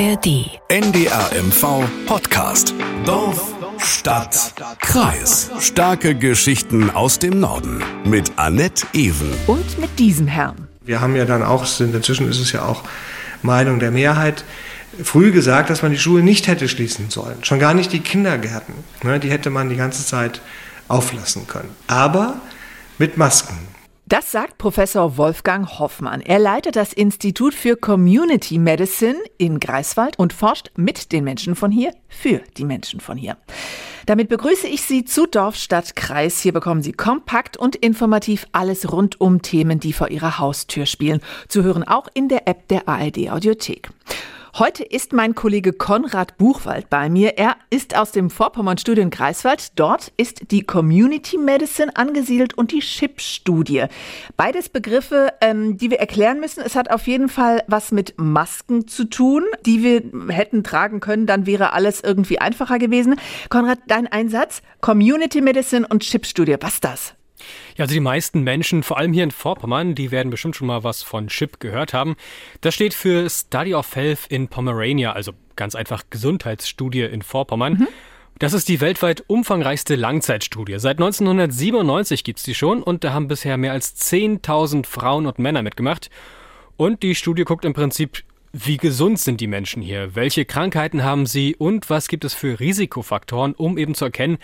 ARD. 0.00 0.60
NDRMV 0.68 1.82
Podcast. 2.06 2.72
Dorf, 3.04 3.52
Stadt, 3.78 4.54
Kreis. 4.78 5.50
Starke 5.58 6.14
Geschichten 6.14 6.90
aus 6.90 7.18
dem 7.18 7.40
Norden. 7.40 7.82
Mit 8.04 8.30
Annette 8.36 8.86
Ewen. 8.92 9.34
Und 9.48 9.76
mit 9.80 9.98
diesem 9.98 10.28
Herrn. 10.28 10.68
Wir 10.84 11.00
haben 11.00 11.16
ja 11.16 11.24
dann 11.24 11.42
auch, 11.42 11.64
inzwischen 11.80 12.28
ist 12.28 12.38
es 12.38 12.52
ja 12.52 12.62
auch 12.62 12.84
Meinung 13.42 13.80
der 13.80 13.90
Mehrheit, 13.90 14.44
früh 15.02 15.32
gesagt, 15.32 15.68
dass 15.68 15.82
man 15.82 15.90
die 15.90 15.98
Schule 15.98 16.22
nicht 16.22 16.46
hätte 16.46 16.68
schließen 16.68 17.10
sollen. 17.10 17.42
Schon 17.42 17.58
gar 17.58 17.74
nicht 17.74 17.92
die 17.92 18.00
Kindergärten. 18.00 18.74
Ne, 19.02 19.18
die 19.18 19.30
hätte 19.30 19.50
man 19.50 19.68
die 19.68 19.76
ganze 19.76 20.06
Zeit 20.06 20.40
auflassen 20.86 21.48
können. 21.48 21.74
Aber 21.88 22.40
mit 22.98 23.16
Masken. 23.16 23.58
Das 24.08 24.32
sagt 24.32 24.56
Professor 24.56 25.18
Wolfgang 25.18 25.78
Hoffmann. 25.78 26.22
Er 26.22 26.38
leitet 26.38 26.76
das 26.76 26.94
Institut 26.94 27.52
für 27.52 27.76
Community 27.76 28.56
Medicine 28.56 29.18
in 29.36 29.60
Greifswald 29.60 30.18
und 30.18 30.32
forscht 30.32 30.70
mit 30.76 31.12
den 31.12 31.24
Menschen 31.24 31.54
von 31.54 31.70
hier 31.70 31.92
für 32.08 32.40
die 32.56 32.64
Menschen 32.64 33.00
von 33.00 33.18
hier. 33.18 33.36
Damit 34.06 34.30
begrüße 34.30 34.66
ich 34.66 34.80
Sie 34.80 35.04
zu 35.04 35.26
Dorf, 35.26 35.56
Stadt, 35.56 35.94
Kreis. 35.94 36.40
Hier 36.40 36.54
bekommen 36.54 36.80
Sie 36.80 36.92
kompakt 36.92 37.58
und 37.58 37.76
informativ 37.76 38.46
alles 38.52 38.90
rund 38.90 39.20
um 39.20 39.42
Themen, 39.42 39.78
die 39.78 39.92
vor 39.92 40.08
Ihrer 40.08 40.38
Haustür 40.38 40.86
spielen. 40.86 41.20
Zu 41.48 41.62
hören 41.62 41.84
auch 41.84 42.08
in 42.14 42.30
der 42.30 42.48
App 42.48 42.66
der 42.68 42.88
ARD 42.88 43.28
Audiothek. 43.28 43.90
Heute 44.58 44.82
ist 44.82 45.12
mein 45.12 45.36
Kollege 45.36 45.72
Konrad 45.72 46.36
Buchwald 46.36 46.90
bei 46.90 47.08
mir. 47.08 47.38
Er 47.38 47.54
ist 47.70 47.96
aus 47.96 48.10
dem 48.10 48.28
Vorpommern-Studio 48.28 49.04
in 49.04 49.10
Greifswald. 49.10 49.78
Dort 49.78 50.12
ist 50.16 50.50
die 50.50 50.64
Community 50.64 51.38
Medicine 51.38 51.94
angesiedelt 51.94 52.54
und 52.54 52.72
die 52.72 52.80
CHIP-Studie. 52.80 53.84
Beides 54.36 54.68
Begriffe, 54.68 55.32
ähm, 55.40 55.76
die 55.76 55.92
wir 55.92 56.00
erklären 56.00 56.40
müssen. 56.40 56.64
Es 56.66 56.74
hat 56.74 56.90
auf 56.90 57.06
jeden 57.06 57.28
Fall 57.28 57.62
was 57.68 57.92
mit 57.92 58.14
Masken 58.16 58.88
zu 58.88 59.04
tun, 59.04 59.44
die 59.64 59.84
wir 59.84 60.34
hätten 60.34 60.64
tragen 60.64 60.98
können. 60.98 61.26
Dann 61.26 61.46
wäre 61.46 61.72
alles 61.72 62.00
irgendwie 62.00 62.40
einfacher 62.40 62.80
gewesen. 62.80 63.14
Konrad, 63.50 63.78
dein 63.86 64.08
Einsatz? 64.08 64.62
Community 64.80 65.40
Medicine 65.40 65.86
und 65.86 66.02
CHIP-Studie. 66.02 66.56
Was 66.60 66.74
ist 66.74 66.84
das? 66.84 67.17
Ja, 67.78 67.84
also 67.84 67.94
die 67.94 68.00
meisten 68.00 68.42
Menschen, 68.42 68.82
vor 68.82 68.98
allem 68.98 69.12
hier 69.12 69.22
in 69.22 69.30
Vorpommern, 69.30 69.94
die 69.94 70.10
werden 70.10 70.30
bestimmt 70.30 70.56
schon 70.56 70.66
mal 70.66 70.82
was 70.82 71.04
von 71.04 71.28
CHIP 71.28 71.60
gehört 71.60 71.94
haben. 71.94 72.16
Das 72.60 72.74
steht 72.74 72.92
für 72.92 73.30
Study 73.30 73.72
of 73.72 73.94
Health 73.94 74.26
in 74.28 74.48
Pomerania, 74.48 75.12
also 75.12 75.30
ganz 75.54 75.76
einfach 75.76 76.02
Gesundheitsstudie 76.10 77.02
in 77.02 77.22
Vorpommern. 77.22 77.74
Mhm. 77.74 77.88
Das 78.40 78.52
ist 78.52 78.68
die 78.68 78.80
weltweit 78.80 79.22
umfangreichste 79.28 79.94
Langzeitstudie. 79.94 80.80
Seit 80.80 80.98
1997 80.98 82.24
gibt's 82.24 82.42
die 82.42 82.54
schon 82.56 82.82
und 82.82 83.04
da 83.04 83.12
haben 83.12 83.28
bisher 83.28 83.56
mehr 83.56 83.72
als 83.72 83.96
10.000 83.96 84.84
Frauen 84.84 85.26
und 85.26 85.38
Männer 85.38 85.62
mitgemacht. 85.62 86.10
Und 86.76 87.04
die 87.04 87.14
Studie 87.14 87.44
guckt 87.44 87.64
im 87.64 87.74
Prinzip, 87.74 88.24
wie 88.52 88.76
gesund 88.76 89.20
sind 89.20 89.40
die 89.40 89.46
Menschen 89.46 89.82
hier, 89.82 90.16
welche 90.16 90.44
Krankheiten 90.44 91.04
haben 91.04 91.26
sie 91.26 91.54
und 91.54 91.90
was 91.90 92.08
gibt 92.08 92.24
es 92.24 92.34
für 92.34 92.58
Risikofaktoren, 92.58 93.54
um 93.54 93.78
eben 93.78 93.94
zu 93.94 94.04
erkennen, 94.04 94.38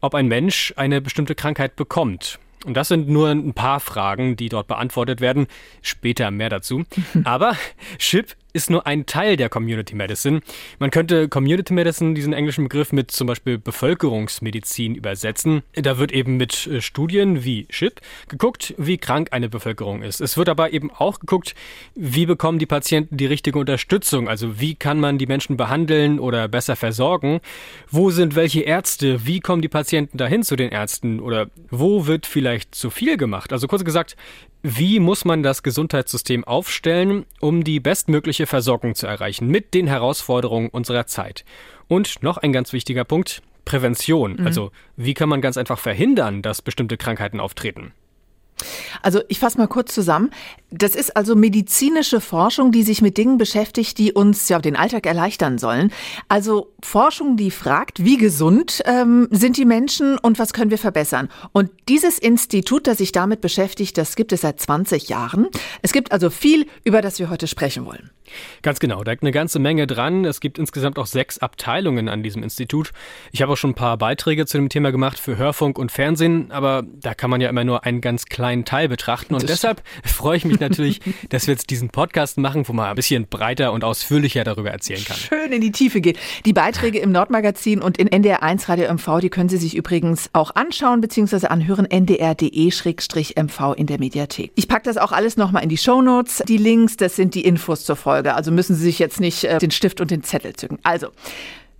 ob 0.00 0.14
ein 0.14 0.28
Mensch 0.28 0.72
eine 0.76 1.00
bestimmte 1.00 1.34
Krankheit 1.34 1.74
bekommt. 1.74 2.38
Und 2.64 2.74
das 2.74 2.88
sind 2.88 3.08
nur 3.08 3.28
ein 3.28 3.54
paar 3.54 3.80
Fragen, 3.80 4.36
die 4.36 4.48
dort 4.48 4.66
beantwortet 4.66 5.20
werden. 5.20 5.46
Später 5.82 6.30
mehr 6.30 6.48
dazu. 6.48 6.84
Aber 7.24 7.56
Chip 7.98 8.34
ist 8.56 8.70
nur 8.70 8.86
ein 8.86 9.04
Teil 9.06 9.36
der 9.36 9.50
Community 9.50 9.94
Medicine. 9.94 10.40
Man 10.78 10.90
könnte 10.90 11.28
Community 11.28 11.74
Medicine, 11.74 12.14
diesen 12.14 12.32
englischen 12.32 12.64
Begriff, 12.64 12.90
mit 12.90 13.10
zum 13.10 13.26
Beispiel 13.26 13.58
Bevölkerungsmedizin 13.58 14.94
übersetzen. 14.94 15.62
Da 15.74 15.98
wird 15.98 16.10
eben 16.10 16.38
mit 16.38 16.66
äh, 16.66 16.80
Studien 16.80 17.44
wie 17.44 17.66
SHIP 17.70 18.00
geguckt, 18.28 18.74
wie 18.78 18.96
krank 18.96 19.28
eine 19.32 19.50
Bevölkerung 19.50 20.02
ist. 20.02 20.20
Es 20.20 20.38
wird 20.38 20.48
aber 20.48 20.72
eben 20.72 20.90
auch 20.90 21.20
geguckt, 21.20 21.54
wie 21.94 22.24
bekommen 22.24 22.58
die 22.58 22.66
Patienten 22.66 23.18
die 23.18 23.26
richtige 23.26 23.58
Unterstützung, 23.58 24.28
also 24.28 24.58
wie 24.58 24.74
kann 24.74 24.98
man 24.98 25.18
die 25.18 25.26
Menschen 25.26 25.56
behandeln 25.56 26.18
oder 26.18 26.48
besser 26.48 26.76
versorgen. 26.76 27.40
Wo 27.90 28.10
sind 28.10 28.34
welche 28.36 28.62
Ärzte? 28.62 29.26
Wie 29.26 29.40
kommen 29.40 29.60
die 29.60 29.68
Patienten 29.68 30.16
dahin 30.16 30.42
zu 30.42 30.56
den 30.56 30.70
Ärzten? 30.70 31.20
Oder 31.20 31.48
wo 31.70 32.06
wird 32.06 32.24
vielleicht 32.24 32.74
zu 32.74 32.88
viel 32.88 33.18
gemacht? 33.18 33.52
Also 33.52 33.68
kurz 33.68 33.84
gesagt, 33.84 34.16
wie 34.68 34.98
muss 34.98 35.24
man 35.24 35.44
das 35.44 35.62
Gesundheitssystem 35.62 36.42
aufstellen, 36.42 37.24
um 37.40 37.62
die 37.62 37.78
bestmögliche 37.78 38.45
Versorgung 38.46 38.94
zu 38.94 39.06
erreichen 39.06 39.48
mit 39.48 39.74
den 39.74 39.86
Herausforderungen 39.86 40.68
unserer 40.68 41.06
Zeit? 41.06 41.44
Und 41.88 42.22
noch 42.22 42.38
ein 42.38 42.52
ganz 42.52 42.72
wichtiger 42.72 43.04
Punkt, 43.04 43.42
Prävention. 43.64 44.36
Mhm. 44.36 44.46
Also 44.46 44.70
wie 44.96 45.14
kann 45.14 45.28
man 45.28 45.42
ganz 45.42 45.56
einfach 45.56 45.78
verhindern, 45.78 46.40
dass 46.40 46.62
bestimmte 46.62 46.96
Krankheiten 46.96 47.40
auftreten? 47.40 47.92
Also 49.02 49.20
ich 49.28 49.38
fasse 49.38 49.58
mal 49.58 49.66
kurz 49.66 49.94
zusammen. 49.94 50.30
Das 50.70 50.94
ist 50.94 51.16
also 51.16 51.36
medizinische 51.36 52.20
Forschung, 52.20 52.72
die 52.72 52.82
sich 52.82 53.00
mit 53.00 53.16
Dingen 53.16 53.38
beschäftigt, 53.38 53.98
die 53.98 54.12
uns 54.12 54.48
ja 54.48 54.58
den 54.58 54.76
Alltag 54.76 55.06
erleichtern 55.06 55.58
sollen. 55.58 55.92
Also 56.28 56.72
Forschung, 56.82 57.36
die 57.36 57.50
fragt, 57.50 58.04
wie 58.04 58.16
gesund 58.16 58.82
ähm, 58.84 59.28
sind 59.30 59.56
die 59.56 59.64
Menschen 59.64 60.18
und 60.18 60.38
was 60.38 60.52
können 60.52 60.70
wir 60.70 60.78
verbessern. 60.78 61.28
Und 61.52 61.70
dieses 61.88 62.18
Institut, 62.18 62.86
das 62.86 62.98
sich 62.98 63.12
damit 63.12 63.40
beschäftigt, 63.40 63.96
das 63.96 64.16
gibt 64.16 64.32
es 64.32 64.40
seit 64.40 64.60
20 64.60 65.08
Jahren. 65.08 65.48
Es 65.82 65.92
gibt 65.92 66.10
also 66.10 66.30
viel, 66.30 66.66
über 66.84 67.00
das 67.00 67.18
wir 67.18 67.30
heute 67.30 67.46
sprechen 67.46 67.86
wollen. 67.86 68.10
Ganz 68.62 68.80
genau, 68.80 69.04
da 69.04 69.12
ist 69.12 69.22
eine 69.22 69.30
ganze 69.30 69.60
Menge 69.60 69.86
dran. 69.86 70.24
Es 70.24 70.40
gibt 70.40 70.58
insgesamt 70.58 70.98
auch 70.98 71.06
sechs 71.06 71.38
Abteilungen 71.38 72.08
an 72.08 72.24
diesem 72.24 72.42
Institut. 72.42 72.90
Ich 73.30 73.40
habe 73.40 73.52
auch 73.52 73.56
schon 73.56 73.70
ein 73.70 73.74
paar 73.74 73.96
Beiträge 73.96 74.46
zu 74.46 74.58
dem 74.58 74.68
Thema 74.68 74.90
gemacht 74.90 75.18
für 75.18 75.36
Hörfunk 75.36 75.78
und 75.78 75.92
Fernsehen, 75.92 76.50
aber 76.50 76.82
da 76.84 77.14
kann 77.14 77.30
man 77.30 77.40
ja 77.40 77.48
immer 77.48 77.62
nur 77.62 77.84
einen 77.84 78.00
ganz 78.00 78.24
kleinen 78.26 78.45
Teil 78.64 78.88
betrachten. 78.88 79.34
Und 79.34 79.42
das 79.42 79.50
deshalb 79.50 79.82
freue 80.04 80.36
ich 80.36 80.44
mich 80.44 80.60
natürlich, 80.60 81.00
dass 81.28 81.46
wir 81.46 81.54
jetzt 81.54 81.70
diesen 81.70 81.90
Podcast 81.90 82.38
machen, 82.38 82.66
wo 82.68 82.72
man 82.72 82.86
ein 82.86 82.94
bisschen 82.94 83.26
breiter 83.26 83.72
und 83.72 83.84
ausführlicher 83.84 84.44
darüber 84.44 84.70
erzählen 84.70 85.04
kann. 85.04 85.16
Schön 85.16 85.52
in 85.52 85.60
die 85.60 85.72
Tiefe 85.72 86.00
geht. 86.00 86.18
Die 86.44 86.52
Beiträge 86.52 86.98
im 86.98 87.12
Nordmagazin 87.12 87.80
und 87.82 87.98
in 87.98 88.08
NDR1 88.08 88.68
Radio 88.68 88.92
MV, 88.92 89.20
die 89.20 89.30
können 89.30 89.48
Sie 89.48 89.58
sich 89.58 89.76
übrigens 89.76 90.30
auch 90.32 90.54
anschauen 90.54 91.00
bzw. 91.00 91.46
anhören, 91.46 91.86
ndr.de-mv 91.86 93.72
in 93.76 93.86
der 93.86 93.98
Mediathek. 93.98 94.52
Ich 94.54 94.68
packe 94.68 94.84
das 94.84 94.96
auch 94.96 95.12
alles 95.12 95.36
nochmal 95.36 95.62
in 95.62 95.68
die 95.68 95.78
Show 95.78 96.02
Notes. 96.02 96.42
Die 96.48 96.58
Links, 96.58 96.96
das 96.96 97.16
sind 97.16 97.34
die 97.34 97.44
Infos 97.44 97.84
zur 97.84 97.96
Folge. 97.96 98.26
Folge. 98.26 98.34
Also 98.34 98.52
müssen 98.52 98.76
Sie 98.76 98.84
sich 98.84 98.98
jetzt 98.98 99.20
nicht 99.20 99.44
äh, 99.44 99.58
den 99.58 99.70
Stift 99.70 100.00
und 100.00 100.10
den 100.10 100.22
Zettel 100.22 100.54
zücken. 100.54 100.78
Also, 100.82 101.08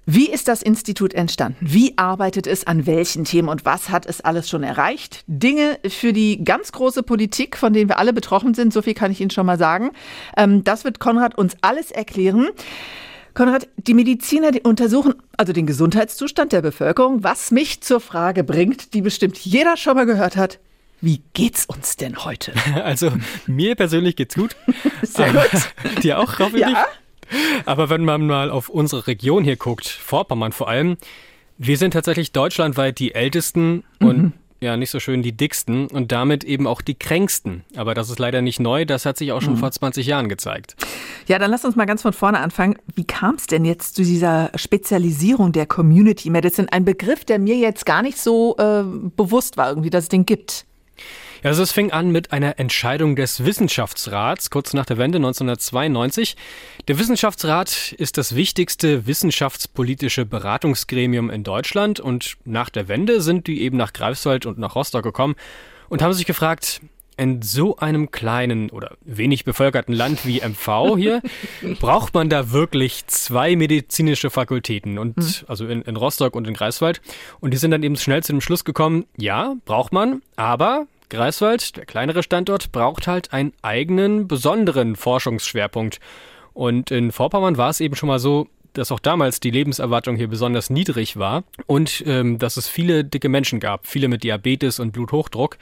wie 0.07 0.31
ist 0.31 0.47
das 0.47 0.63
Institut 0.63 1.15
entstanden? 1.15 1.59
Wie 1.61 1.99
arbeitet 1.99 2.47
es 2.47 2.65
an 2.65 2.87
welchen 2.87 3.25
Themen 3.25 3.49
und 3.49 3.65
was 3.65 3.91
hat 3.91 4.07
es 4.07 4.21
alles 4.21 4.49
schon 4.49 4.63
erreicht? 4.63 5.25
Dinge 5.27 5.81
für 5.89 6.13
die 6.13 6.45
ganz 6.45 6.71
große 6.71 7.03
Politik, 7.03 7.57
von 7.57 7.73
denen 7.73 7.91
wir 7.91 7.99
alle 7.99 8.13
betroffen 8.13 8.55
sind, 8.55 8.73
so 8.73 8.83
viel 8.83 8.95
kann 8.95 9.11
ich 9.11 9.21
Ihnen 9.21 9.31
schon 9.31 9.47
mal 9.47 9.59
sagen. 9.59 9.91
Ähm, 10.37 10.63
das 10.63 10.85
wird 10.85 11.01
Konrad 11.01 11.37
uns 11.37 11.57
alles 11.61 11.91
erklären. 11.91 12.47
Konrad, 13.35 13.69
die 13.77 13.95
Mediziner 13.95 14.53
die 14.53 14.63
untersuchen 14.63 15.15
also 15.37 15.53
den 15.53 15.67
Gesundheitszustand 15.67 16.53
der 16.53 16.63
Bevölkerung, 16.63 17.25
was 17.25 17.51
mich 17.51 17.81
zur 17.81 18.01
Frage 18.01 18.45
bringt, 18.45 18.95
die 18.95 19.03
bestimmt 19.03 19.37
jeder 19.39 19.77
schon 19.77 19.97
mal 19.97 20.07
gehört 20.07 20.37
hat. 20.37 20.61
Wie 21.01 21.21
geht's 21.35 21.67
uns 21.67 21.97
denn 21.97 22.25
heute? 22.25 22.53
Also 22.83 23.13
mir 23.47 23.75
persönlich 23.75 24.17
geht's 24.17 24.37
gut. 24.37 24.57
Sehr 25.03 25.33
gut. 25.33 25.51
Dir 26.03 26.19
auch, 26.19 26.39
hoffentlich. 26.39 26.63
Ja. 26.63 26.87
Aber 27.65 27.91
wenn 27.91 28.05
man 28.05 28.27
mal 28.27 28.51
auf 28.51 28.69
unsere 28.69 29.07
Region 29.07 29.45
hier 29.45 29.57
guckt, 29.57 29.87
Vorpommern 29.87 30.53
vor 30.53 30.69
allem, 30.69 30.97
wir 31.59 31.79
sind 31.79 31.93
tatsächlich 31.93 32.33
deutschlandweit 32.33 32.99
die 32.99 33.15
ältesten 33.15 33.85
mhm. 34.01 34.09
und 34.09 34.33
ja, 34.61 34.77
nicht 34.77 34.91
so 34.91 35.01
schön 35.01 35.23
die 35.23 35.33
dicksten 35.33 35.87
und 35.87 36.13
damit 36.13 36.43
eben 36.43 36.67
auch 36.67 36.81
die 36.81 36.95
kränksten. 36.95 37.65
Aber 37.77 37.95
das 37.95 38.09
ist 38.09 38.19
leider 38.19 38.41
nicht 38.41 38.59
neu, 38.59 38.87
das 38.87 39.05
hat 39.05 39.19
sich 39.19 39.33
auch 39.33 39.43
schon 39.43 39.55
mhm. 39.55 39.59
vor 39.59 39.71
20 39.71 40.07
Jahren 40.07 40.29
gezeigt. 40.29 40.77
Ja, 41.27 41.39
dann 41.39 41.51
lass 41.51 41.65
uns 41.65 41.77
mal 41.77 41.85
ganz 41.85 42.03
von 42.03 42.13
vorne 42.13 42.39
anfangen. 42.39 42.77
Wie 42.95 43.05
kam 43.05 43.35
es 43.35 43.47
denn 43.47 43.65
jetzt 43.65 43.97
zu 43.97 44.03
dieser 44.03 44.51
Spezialisierung 44.55 45.53
der 45.53 45.67
Community 45.67 46.31
Medicine? 46.31 46.73
Ein 46.73 46.85
Begriff, 46.85 47.25
der 47.25 47.39
mir 47.39 47.57
jetzt 47.57 47.85
gar 47.85 48.03
nicht 48.03 48.19
so 48.19 48.57
äh, 48.59 48.83
bewusst 49.17 49.57
war, 49.57 49.69
irgendwie, 49.69 49.91
dass 49.91 50.05
es 50.05 50.09
den 50.09 50.25
gibt. 50.25 50.65
Ja, 51.43 51.51
also 51.51 51.63
es 51.63 51.73
fing 51.73 51.93
an 51.93 52.11
mit 52.11 52.33
einer 52.33 52.59
Entscheidung 52.59 53.15
des 53.15 53.45
Wissenschaftsrats 53.45 54.51
kurz 54.51 54.73
nach 54.73 54.87
der 54.87 54.97
Wende 54.97 55.19
1992. 55.19 56.37
Der 56.89 56.99
Wissenschaftsrat 56.99 57.93
ist 57.99 58.17
das 58.17 58.35
wichtigste 58.35 59.07
wissenschaftspolitische 59.07 60.25
Beratungsgremium 60.25 61.31
in 61.31 61.45
Deutschland 61.45 62.01
und 62.01 62.37
nach 62.45 62.71
der 62.71 62.89
Wende 62.89 63.21
sind 63.21 63.47
die 63.47 63.63
eben 63.63 63.77
nach 63.77 63.93
Greifswald 63.93 64.47
und 64.47 64.59
nach 64.59 64.75
Rostock 64.75 65.03
gekommen 65.03 65.35
und 65.89 66.03
haben 66.03 66.15
sich 66.15 66.27
gefragt, 66.27 66.81
in 67.19 67.41
so 67.43 67.77
einem 67.77 68.11
kleinen 68.11 68.71
oder 68.71 68.97
wenig 69.03 69.45
bevölkerten 69.45 69.95
Land 69.95 70.27
wie 70.27 70.41
MV 70.41 70.97
hier 70.97 71.23
braucht 71.81 72.13
man 72.13 72.29
da 72.29 72.53
wirklich 72.53 73.07
zwei 73.07 73.57
medizinische 73.57 74.29
Fakultäten 74.29 74.99
und 74.99 75.17
hm. 75.17 75.27
also 75.47 75.67
in, 75.67 75.83
in 75.83 75.97
Rostock 75.97 76.37
und 76.37 76.47
in 76.47 76.55
Greifswald 76.55 77.01
und 77.41 77.53
die 77.53 77.57
sind 77.57 77.71
dann 77.71 77.83
eben 77.83 77.97
schnell 77.97 78.23
zu 78.23 78.33
dem 78.33 78.41
Schluss 78.41 78.65
gekommen, 78.65 79.07
ja, 79.17 79.55
braucht 79.65 79.93
man, 79.93 80.23
aber 80.37 80.87
Greifswald, 81.09 81.77
der 81.77 81.87
kleinere 81.87 82.23
Standort, 82.23 82.73
braucht 82.73 83.07
halt 83.07 83.33
einen 83.33 83.53
eigenen, 83.63 84.29
besonderen 84.29 84.97
Forschungsschwerpunkt. 84.97 86.01
Und 86.53 86.91
in 86.91 87.13
Vorpommern 87.13 87.57
war 87.57 87.71
es 87.71 87.81
eben 87.81 87.97
schon 87.97 88.09
mal 88.09 88.19
so, 88.19 88.49
dass 88.73 88.93
auch 88.93 89.01
damals 89.01 89.41
die 89.41 89.51
Lebenserwartung 89.51 90.17
hier 90.17 90.29
besonders 90.29 90.71
niedrig 90.71 91.17
war 91.17 91.45
und 91.67 92.05
ähm, 92.07 92.39
dass 92.39 92.57
es 92.57 92.69
viele 92.69 93.05
dicke 93.05 93.29
Menschen 93.29 93.61
gab, 93.61 93.87
viele 93.87 94.09
mit 94.09 94.23
Diabetes 94.23 94.79
und 94.81 94.93
Bluthochdruck. 94.93 95.59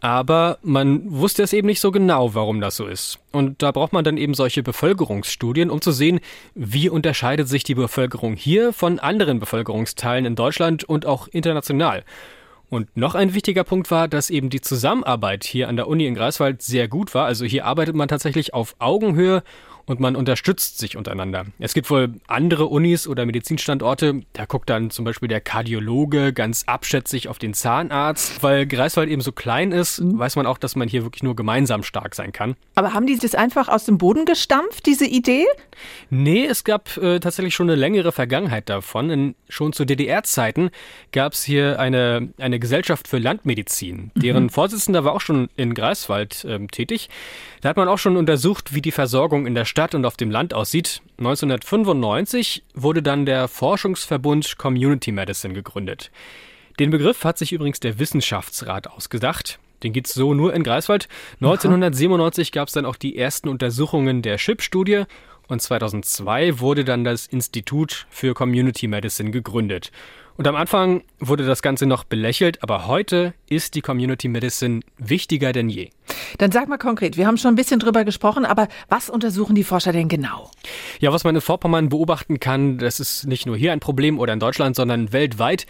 Aber 0.00 0.58
man 0.62 1.10
wusste 1.10 1.42
es 1.42 1.54
eben 1.54 1.66
nicht 1.66 1.80
so 1.80 1.90
genau, 1.90 2.34
warum 2.34 2.60
das 2.60 2.76
so 2.76 2.86
ist. 2.86 3.18
Und 3.32 3.62
da 3.62 3.72
braucht 3.72 3.94
man 3.94 4.04
dann 4.04 4.18
eben 4.18 4.34
solche 4.34 4.62
Bevölkerungsstudien, 4.62 5.70
um 5.70 5.80
zu 5.80 5.90
sehen, 5.90 6.20
wie 6.54 6.90
unterscheidet 6.90 7.48
sich 7.48 7.64
die 7.64 7.74
Bevölkerung 7.74 8.36
hier 8.36 8.74
von 8.74 8.98
anderen 8.98 9.40
Bevölkerungsteilen 9.40 10.26
in 10.26 10.36
Deutschland 10.36 10.84
und 10.84 11.06
auch 11.06 11.28
international. 11.28 12.04
Und 12.68 12.96
noch 12.96 13.14
ein 13.14 13.32
wichtiger 13.32 13.62
Punkt 13.62 13.90
war, 13.90 14.08
dass 14.08 14.28
eben 14.28 14.50
die 14.50 14.60
Zusammenarbeit 14.60 15.44
hier 15.44 15.68
an 15.68 15.76
der 15.76 15.86
Uni 15.86 16.06
in 16.06 16.14
Greifswald 16.14 16.62
sehr 16.62 16.88
gut 16.88 17.14
war. 17.14 17.26
Also 17.26 17.44
hier 17.44 17.64
arbeitet 17.64 17.94
man 17.94 18.08
tatsächlich 18.08 18.54
auf 18.54 18.74
Augenhöhe 18.78 19.42
und 19.86 20.00
man 20.00 20.16
unterstützt 20.16 20.78
sich 20.78 20.96
untereinander. 20.96 21.46
Es 21.58 21.72
gibt 21.72 21.88
wohl 21.90 22.14
andere 22.26 22.66
Unis 22.66 23.06
oder 23.06 23.24
Medizinstandorte, 23.24 24.22
da 24.32 24.44
guckt 24.44 24.68
dann 24.68 24.90
zum 24.90 25.04
Beispiel 25.04 25.28
der 25.28 25.40
Kardiologe 25.40 26.32
ganz 26.32 26.64
abschätzig 26.66 27.28
auf 27.28 27.38
den 27.38 27.54
Zahnarzt. 27.54 28.42
Weil 28.42 28.66
Greifswald 28.66 29.08
eben 29.08 29.22
so 29.22 29.32
klein 29.32 29.72
ist, 29.72 30.00
mhm. 30.00 30.18
weiß 30.18 30.36
man 30.36 30.46
auch, 30.46 30.58
dass 30.58 30.76
man 30.76 30.88
hier 30.88 31.04
wirklich 31.04 31.22
nur 31.22 31.36
gemeinsam 31.36 31.82
stark 31.84 32.14
sein 32.14 32.32
kann. 32.32 32.56
Aber 32.74 32.92
haben 32.92 33.06
die 33.06 33.16
das 33.16 33.34
einfach 33.34 33.68
aus 33.68 33.84
dem 33.84 33.98
Boden 33.98 34.24
gestampft, 34.24 34.86
diese 34.86 35.06
Idee? 35.06 35.44
Nee, 36.10 36.44
es 36.44 36.64
gab 36.64 36.96
äh, 36.96 37.20
tatsächlich 37.20 37.54
schon 37.54 37.70
eine 37.70 37.76
längere 37.76 38.10
Vergangenheit 38.10 38.68
davon. 38.68 39.10
In, 39.10 39.34
schon 39.48 39.72
zu 39.72 39.84
DDR-Zeiten 39.84 40.70
gab 41.12 41.32
es 41.32 41.44
hier 41.44 41.78
eine, 41.78 42.30
eine 42.38 42.58
Gesellschaft 42.58 43.06
für 43.06 43.18
Landmedizin. 43.18 44.10
Deren 44.16 44.44
mhm. 44.44 44.50
Vorsitzender 44.50 45.04
war 45.04 45.12
auch 45.12 45.20
schon 45.20 45.48
in 45.56 45.74
Greifswald 45.74 46.44
äh, 46.44 46.66
tätig. 46.66 47.08
Da 47.60 47.68
hat 47.68 47.76
man 47.76 47.88
auch 47.88 47.98
schon 47.98 48.16
untersucht, 48.16 48.74
wie 48.74 48.82
die 48.82 48.92
Versorgung 48.92 49.46
in 49.46 49.54
der 49.54 49.64
Stadt 49.64 49.75
und 49.94 50.04
auf 50.04 50.16
dem 50.16 50.30
Land 50.30 50.54
aussieht. 50.54 51.02
1995 51.18 52.64
wurde 52.74 53.02
dann 53.02 53.26
der 53.26 53.48
Forschungsverbund 53.48 54.58
Community 54.58 55.12
Medicine 55.12 55.54
gegründet. 55.54 56.10
Den 56.78 56.90
Begriff 56.90 57.24
hat 57.24 57.38
sich 57.38 57.52
übrigens 57.52 57.80
der 57.80 57.98
Wissenschaftsrat 57.98 58.88
ausgedacht. 58.88 59.58
Den 59.82 59.92
gibt 59.92 60.06
es 60.08 60.14
so 60.14 60.34
nur 60.34 60.54
in 60.54 60.62
Greifswald. 60.62 61.08
1997 61.40 62.52
gab 62.52 62.68
es 62.68 62.74
dann 62.74 62.86
auch 62.86 62.96
die 62.96 63.16
ersten 63.18 63.48
Untersuchungen 63.48 64.22
der 64.22 64.38
CHIP-Studie 64.38 65.04
und 65.48 65.62
2002 65.62 66.60
wurde 66.60 66.84
dann 66.84 67.04
das 67.04 67.26
Institut 67.26 68.06
für 68.10 68.34
Community 68.34 68.88
Medicine 68.88 69.30
gegründet. 69.30 69.92
Und 70.36 70.46
am 70.46 70.54
Anfang 70.54 71.02
wurde 71.18 71.46
das 71.46 71.62
Ganze 71.62 71.86
noch 71.86 72.04
belächelt, 72.04 72.62
aber 72.62 72.86
heute 72.86 73.32
ist 73.48 73.74
die 73.74 73.80
Community 73.80 74.28
Medicine 74.28 74.80
wichtiger 74.98 75.52
denn 75.52 75.70
je. 75.70 75.90
Dann 76.38 76.52
sag 76.52 76.68
mal 76.68 76.76
konkret, 76.76 77.16
wir 77.16 77.26
haben 77.26 77.38
schon 77.38 77.52
ein 77.52 77.56
bisschen 77.56 77.80
drüber 77.80 78.04
gesprochen, 78.04 78.44
aber 78.44 78.68
was 78.88 79.08
untersuchen 79.08 79.54
die 79.54 79.64
Forscher 79.64 79.92
denn 79.92 80.08
genau? 80.08 80.50
Ja, 81.00 81.12
was 81.12 81.24
man 81.24 81.34
in 81.34 81.40
Vorpommern 81.40 81.88
beobachten 81.88 82.38
kann, 82.38 82.76
das 82.78 83.00
ist 83.00 83.26
nicht 83.26 83.46
nur 83.46 83.56
hier 83.56 83.72
ein 83.72 83.80
Problem 83.80 84.18
oder 84.18 84.34
in 84.34 84.40
Deutschland, 84.40 84.76
sondern 84.76 85.12
weltweit. 85.12 85.66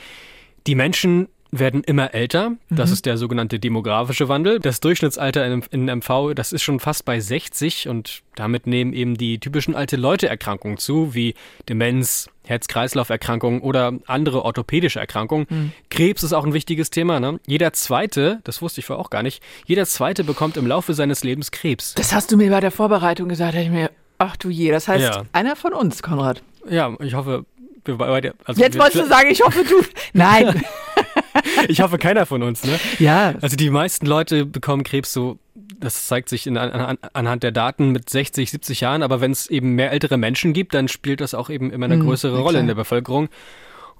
Die 0.66 0.74
Menschen 0.74 1.28
werden 1.50 1.82
immer 1.84 2.14
älter. 2.14 2.52
Das 2.70 2.90
mhm. 2.90 2.92
ist 2.94 3.06
der 3.06 3.16
sogenannte 3.16 3.58
demografische 3.58 4.28
Wandel. 4.28 4.58
Das 4.60 4.80
Durchschnittsalter 4.80 5.46
in, 5.46 5.62
in 5.70 5.98
MV, 5.98 6.34
das 6.34 6.52
ist 6.52 6.62
schon 6.62 6.80
fast 6.80 7.04
bei 7.04 7.20
60 7.20 7.88
und 7.88 8.22
damit 8.34 8.66
nehmen 8.66 8.92
eben 8.92 9.16
die 9.16 9.38
typischen 9.38 9.74
alte 9.74 9.96
Leute-Erkrankungen 9.96 10.78
zu, 10.78 11.14
wie 11.14 11.34
Demenz, 11.68 12.28
Herz-Kreislauf-Erkrankungen 12.44 13.60
oder 13.60 13.94
andere 14.06 14.44
orthopädische 14.44 15.00
Erkrankungen. 15.00 15.46
Mhm. 15.48 15.72
Krebs 15.90 16.22
ist 16.22 16.32
auch 16.32 16.44
ein 16.44 16.52
wichtiges 16.52 16.90
Thema. 16.90 17.20
Ne? 17.20 17.40
Jeder 17.46 17.72
Zweite, 17.72 18.40
das 18.44 18.62
wusste 18.62 18.80
ich 18.80 18.86
vorher 18.86 19.04
auch 19.04 19.10
gar 19.10 19.22
nicht, 19.22 19.42
jeder 19.66 19.86
Zweite 19.86 20.24
bekommt 20.24 20.56
im 20.56 20.66
Laufe 20.66 20.94
seines 20.94 21.24
Lebens 21.24 21.50
Krebs. 21.50 21.94
Das 21.94 22.14
hast 22.14 22.30
du 22.32 22.36
mir 22.36 22.50
bei 22.50 22.60
der 22.60 22.70
Vorbereitung 22.70 23.28
gesagt, 23.28 23.54
da 23.54 23.60
ich 23.60 23.70
mir, 23.70 23.90
ach 24.18 24.36
du 24.36 24.48
je, 24.48 24.70
das 24.70 24.88
heißt 24.88 25.04
ja. 25.04 25.24
einer 25.32 25.56
von 25.56 25.72
uns, 25.72 26.02
Konrad. 26.02 26.42
Ja, 26.68 26.94
ich 27.00 27.14
hoffe, 27.14 27.44
wir 27.86 27.96
beide. 27.96 28.34
Also 28.44 28.60
Jetzt 28.60 28.78
wolltest 28.78 29.04
du 29.04 29.08
sagen, 29.08 29.28
ich 29.30 29.42
hoffe 29.42 29.64
du. 29.64 29.82
Nein. 30.12 30.62
ich 31.68 31.80
hoffe, 31.80 31.98
keiner 31.98 32.26
von 32.26 32.42
uns, 32.42 32.64
ne? 32.64 32.78
Ja. 32.98 33.34
Also 33.40 33.56
die 33.56 33.70
meisten 33.70 34.06
Leute 34.06 34.46
bekommen 34.46 34.82
Krebs 34.82 35.12
so, 35.12 35.38
das 35.78 36.06
zeigt 36.06 36.28
sich 36.28 36.46
in, 36.46 36.56
an, 36.56 36.98
anhand 37.12 37.42
der 37.42 37.52
Daten 37.52 37.90
mit 37.90 38.08
60, 38.08 38.50
70 38.50 38.80
Jahren, 38.80 39.02
aber 39.02 39.20
wenn 39.20 39.32
es 39.32 39.48
eben 39.48 39.74
mehr 39.74 39.92
ältere 39.92 40.16
Menschen 40.16 40.52
gibt, 40.52 40.74
dann 40.74 40.88
spielt 40.88 41.20
das 41.20 41.34
auch 41.34 41.50
eben 41.50 41.70
immer 41.70 41.86
eine 41.86 41.96
mhm, 41.96 42.06
größere 42.06 42.38
Rolle 42.38 42.60
in 42.60 42.66
der 42.66 42.74
Bevölkerung. 42.74 43.28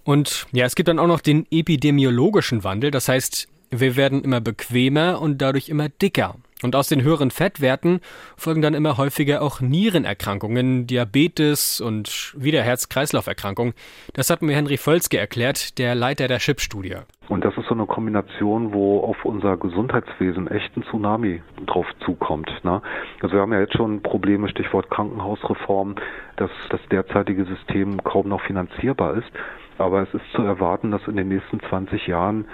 Und 0.05 0.47
ja, 0.53 0.65
es 0.67 0.77
gibt 0.77 0.89
dann 0.89 0.99
auch 0.99 1.09
noch 1.09 1.21
den 1.21 1.47
epidemiologischen 1.51 2.65
Wandel, 2.65 2.91
das 2.91 3.09
heißt, 3.09 3.49
wir 3.71 3.97
werden 3.97 4.23
immer 4.23 4.41
bequemer 4.41 5.21
und 5.21 5.39
dadurch 5.39 5.69
immer 5.69 5.89
dicker. 5.89 6.37
Und 6.63 6.75
aus 6.75 6.89
den 6.89 7.03
höheren 7.03 7.31
Fettwerten 7.31 8.01
folgen 8.37 8.63
dann 8.63 8.73
immer 8.73 8.97
häufiger 8.97 9.43
auch 9.43 9.61
Nierenerkrankungen, 9.61 10.87
Diabetes 10.87 11.83
und 11.83 12.35
wieder 12.35 12.63
Herz-Kreislauf-Erkrankungen. 12.63 13.75
Das 14.15 14.31
hat 14.31 14.41
mir 14.41 14.57
Henry 14.57 14.79
Völzke 14.79 15.19
erklärt, 15.19 15.77
der 15.77 15.95
Leiter 15.95 16.29
der 16.29 16.39
CHIP-Studie. 16.39 16.97
Und 17.29 17.45
das 17.45 17.57
ist 17.57 17.67
so 17.67 17.75
eine 17.75 17.87
Kombination, 17.87 18.73
wo 18.73 19.01
auf 19.01 19.25
unser 19.25 19.57
Gesundheitswesen 19.57 20.49
echt 20.49 20.77
ein 20.77 20.85
Tsunami 20.85 21.43
drauf 21.67 21.87
zukommt. 22.05 22.51
Ne? 22.63 22.81
Also 23.21 23.35
wir 23.35 23.41
haben 23.41 23.53
ja 23.53 23.61
jetzt 23.61 23.77
schon 23.77 24.01
Probleme, 24.03 24.49
Stichwort 24.49 24.91
Krankenhausreform, 24.91 25.97
dass 26.37 26.51
das 26.71 26.81
derzeitige 26.91 27.45
System 27.45 28.03
kaum 28.05 28.29
noch 28.29 28.43
finanzierbar 28.43 29.15
ist. 29.15 29.31
Aber 29.79 30.03
es 30.03 30.15
ist 30.15 30.25
zu 30.33 30.43
erwarten, 30.43 30.91
dass 30.91 31.07
in 31.09 31.17
den 31.17 31.29
nächsten 31.29 31.61
20 31.61 32.07
Jahren 32.07 32.47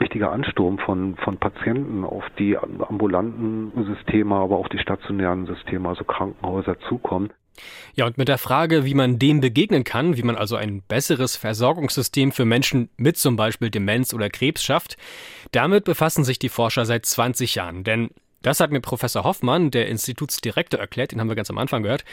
richtiger 0.00 0.32
Ansturm 0.32 0.78
von, 0.78 1.16
von 1.16 1.38
Patienten 1.38 2.04
auf 2.04 2.24
die 2.38 2.56
ambulanten 2.56 3.72
Systeme, 3.84 4.36
aber 4.36 4.56
auch 4.56 4.68
die 4.68 4.78
stationären 4.78 5.46
Systeme, 5.46 5.88
also 5.88 6.04
Krankenhäuser 6.04 6.78
zukommen. 6.88 7.30
Ja, 7.94 8.06
und 8.06 8.18
mit 8.18 8.28
der 8.28 8.38
Frage, 8.38 8.84
wie 8.84 8.94
man 8.94 9.18
dem 9.18 9.40
begegnen 9.40 9.84
kann, 9.84 10.16
wie 10.16 10.22
man 10.22 10.36
also 10.36 10.56
ein 10.56 10.82
besseres 10.82 11.36
Versorgungssystem 11.36 12.32
für 12.32 12.44
Menschen 12.44 12.90
mit 12.96 13.16
zum 13.16 13.36
Beispiel 13.36 13.70
Demenz 13.70 14.14
oder 14.14 14.30
Krebs 14.30 14.62
schafft, 14.62 14.96
damit 15.52 15.84
befassen 15.84 16.24
sich 16.24 16.38
die 16.38 16.48
Forscher 16.48 16.86
seit 16.86 17.06
20 17.06 17.54
Jahren. 17.54 17.84
Denn 17.84 18.10
das 18.46 18.60
hat 18.60 18.70
mir 18.70 18.80
Professor 18.80 19.24
Hoffmann, 19.24 19.72
der 19.72 19.88
Institutsdirektor, 19.88 20.78
erklärt, 20.78 21.10
den 21.10 21.18
haben 21.18 21.28
wir 21.28 21.34
ganz 21.34 21.50
am 21.50 21.58
Anfang 21.58 21.82
gehört. 21.82 22.04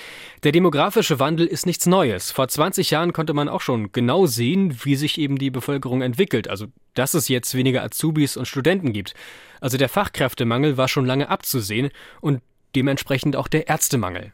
Der 0.42 0.52
demografische 0.52 1.20
Wandel 1.20 1.46
ist 1.46 1.68
nichts 1.68 1.86
Neues. 1.86 2.32
Vor 2.32 2.48
20 2.48 2.90
Jahren 2.90 3.14
konnte 3.14 3.36
man 3.36 3.48
auch 3.48 3.62
schon 3.62 3.92
genau 3.92 4.26
sehen, 4.26 4.80
wie 4.84 4.96
sich 4.96 5.20
eben 5.20 5.38
die 5.38 5.52
Bevölkerung 5.52 6.02
entwickelt. 6.02 6.48
Also, 6.48 6.66
dass 6.96 7.14
es 7.14 7.28
jetzt 7.28 7.54
weniger 7.54 7.84
Azubis 7.84 8.36
und 8.36 8.48
Studenten 8.48 8.94
gibt. 8.94 9.14
Also 9.62 9.78
der 9.78 9.90
Fachkräftemangel 9.90 10.76
war 10.76 10.88
schon 10.88 11.06
lange 11.06 11.30
abzusehen 11.30 11.92
und 12.20 12.42
dementsprechend 12.76 13.36
auch 13.36 13.48
der 13.48 13.68
Ärztemangel. 13.68 14.34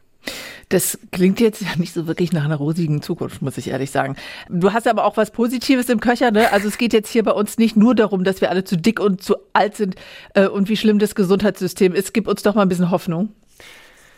Das 0.70 0.98
klingt 1.10 1.40
jetzt 1.40 1.62
ja 1.62 1.68
nicht 1.76 1.92
so 1.92 2.06
wirklich 2.06 2.32
nach 2.32 2.44
einer 2.44 2.56
rosigen 2.56 3.02
Zukunft, 3.02 3.42
muss 3.42 3.58
ich 3.58 3.68
ehrlich 3.68 3.90
sagen. 3.90 4.16
Du 4.48 4.72
hast 4.72 4.86
aber 4.86 5.04
auch 5.04 5.16
was 5.16 5.32
Positives 5.32 5.88
im 5.88 5.98
Köcher, 6.00 6.30
ne? 6.30 6.52
Also 6.52 6.68
es 6.68 6.78
geht 6.78 6.92
jetzt 6.92 7.10
hier 7.10 7.24
bei 7.24 7.32
uns 7.32 7.58
nicht 7.58 7.76
nur 7.76 7.94
darum, 7.96 8.22
dass 8.22 8.40
wir 8.40 8.50
alle 8.50 8.62
zu 8.62 8.76
dick 8.76 9.00
und 9.00 9.20
zu 9.20 9.34
alt 9.52 9.76
sind 9.76 9.96
äh, 10.34 10.46
und 10.46 10.68
wie 10.68 10.76
schlimm 10.76 11.00
das 11.00 11.16
Gesundheitssystem 11.16 11.92
ist. 11.92 12.14
Gib 12.14 12.28
uns 12.28 12.42
doch 12.42 12.54
mal 12.54 12.62
ein 12.62 12.68
bisschen 12.68 12.90
Hoffnung. 12.90 13.30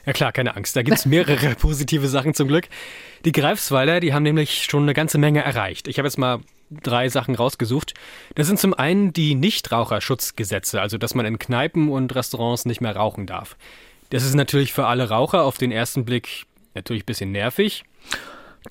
Ja 0.04 0.12
klar, 0.12 0.32
keine 0.32 0.54
Angst. 0.54 0.76
Da 0.76 0.82
gibt 0.82 0.98
es 0.98 1.06
mehrere 1.06 1.54
positive 1.58 2.06
Sachen 2.08 2.34
zum 2.34 2.48
Glück. 2.48 2.68
Die 3.24 3.32
Greifswalder, 3.32 4.00
die 4.00 4.12
haben 4.12 4.24
nämlich 4.24 4.64
schon 4.64 4.82
eine 4.82 4.94
ganze 4.94 5.16
Menge 5.16 5.42
erreicht. 5.42 5.88
Ich 5.88 5.98
habe 5.98 6.06
jetzt 6.06 6.18
mal 6.18 6.40
drei 6.70 7.08
Sachen 7.08 7.34
rausgesucht. 7.34 7.94
Das 8.34 8.46
sind 8.46 8.58
zum 8.58 8.74
einen 8.74 9.14
die 9.14 9.34
Nichtraucherschutzgesetze, 9.34 10.80
also 10.82 10.98
dass 10.98 11.14
man 11.14 11.24
in 11.24 11.38
Kneipen 11.38 11.88
und 11.88 12.14
Restaurants 12.14 12.66
nicht 12.66 12.82
mehr 12.82 12.94
rauchen 12.94 13.26
darf. 13.26 13.56
Das 14.10 14.24
ist 14.24 14.34
natürlich 14.34 14.74
für 14.74 14.86
alle 14.86 15.08
Raucher 15.08 15.42
auf 15.42 15.56
den 15.56 15.72
ersten 15.72 16.04
Blick 16.04 16.44
natürlich 16.74 17.02
ein 17.02 17.06
bisschen 17.06 17.32
nervig. 17.32 17.84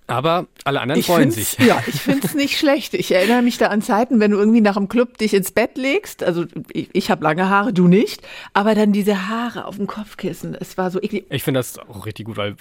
Aber 0.07 0.47
alle 0.63 0.81
anderen 0.81 0.99
ich 0.99 1.05
freuen 1.05 1.31
sich. 1.31 1.57
Ja, 1.59 1.83
ich 1.85 2.01
finde 2.01 2.25
es 2.25 2.33
nicht 2.33 2.57
schlecht. 2.57 2.93
Ich 2.93 3.11
erinnere 3.11 3.41
mich 3.41 3.57
da 3.57 3.67
an 3.67 3.81
Zeiten, 3.81 4.19
wenn 4.19 4.31
du 4.31 4.37
irgendwie 4.37 4.61
nach 4.61 4.75
dem 4.75 4.87
Club 4.87 5.17
dich 5.17 5.33
ins 5.33 5.51
Bett 5.51 5.77
legst. 5.77 6.23
Also 6.23 6.45
ich, 6.71 6.89
ich 6.93 7.11
habe 7.11 7.23
lange 7.23 7.49
Haare, 7.49 7.73
du 7.73 7.87
nicht. 7.87 8.21
Aber 8.53 8.73
dann 8.73 8.93
diese 8.93 9.27
Haare 9.27 9.65
auf 9.65 9.75
dem 9.77 9.87
Kopfkissen, 9.87 10.55
es 10.55 10.77
war 10.77 10.91
so 10.91 11.01
eklig. 11.01 11.25
Ich 11.29 11.43
finde 11.43 11.59
das 11.59 11.77
auch 11.77 12.05
richtig 12.05 12.25
gut, 12.25 12.37
weil 12.37 12.55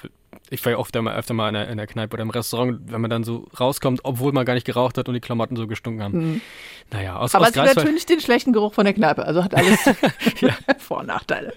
ich 0.50 0.64
war 0.64 0.73
ja 0.73 0.78
oft 0.78 0.95
mal, 0.97 1.14
öfter 1.14 1.33
mal 1.33 1.49
in 1.49 1.54
der, 1.54 1.69
in 1.69 1.76
der 1.76 1.87
Kneipe 1.87 2.14
oder 2.14 2.23
im 2.23 2.30
Restaurant, 2.30 2.80
wenn 2.87 3.00
man 3.00 3.09
dann 3.09 3.23
so 3.23 3.47
rauskommt, 3.59 4.00
obwohl 4.02 4.33
man 4.33 4.45
gar 4.45 4.54
nicht 4.54 4.66
geraucht 4.66 4.99
hat 4.99 5.09
und 5.09 5.14
die 5.14 5.21
Klamotten 5.21 5.57
so 5.57 5.69
gestunken 5.69 6.02
haben. 6.02 6.19
Mhm. 6.19 6.40
Naja, 6.90 7.16
aus 7.16 7.35
Aber 7.35 7.45
aus 7.45 7.50
es 7.50 7.54
gibt 7.54 7.76
natürlich 7.76 8.07
den 8.07 8.21
schlechten 8.21 8.52
Geruch 8.52 8.75
von 8.75 8.85
der 8.85 8.92
Kneipe, 8.92 9.25
also 9.25 9.45
hat 9.45 9.54
alles 9.54 9.78
Vor- 10.78 11.00
und 11.00 11.07
Nachteile. 11.07 11.54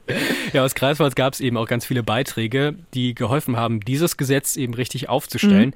Ja, 0.53 0.63
aus 0.63 0.75
Greifswald 0.75 1.15
gab 1.15 1.33
es 1.33 1.41
eben 1.41 1.57
auch 1.57 1.67
ganz 1.67 1.85
viele 1.85 2.03
Beiträge, 2.03 2.75
die 2.93 3.15
geholfen 3.15 3.57
haben, 3.57 3.79
dieses 3.79 4.15
Gesetz 4.15 4.55
eben 4.55 4.75
richtig 4.75 5.09
aufzustellen. 5.09 5.69
Mhm. 5.69 5.73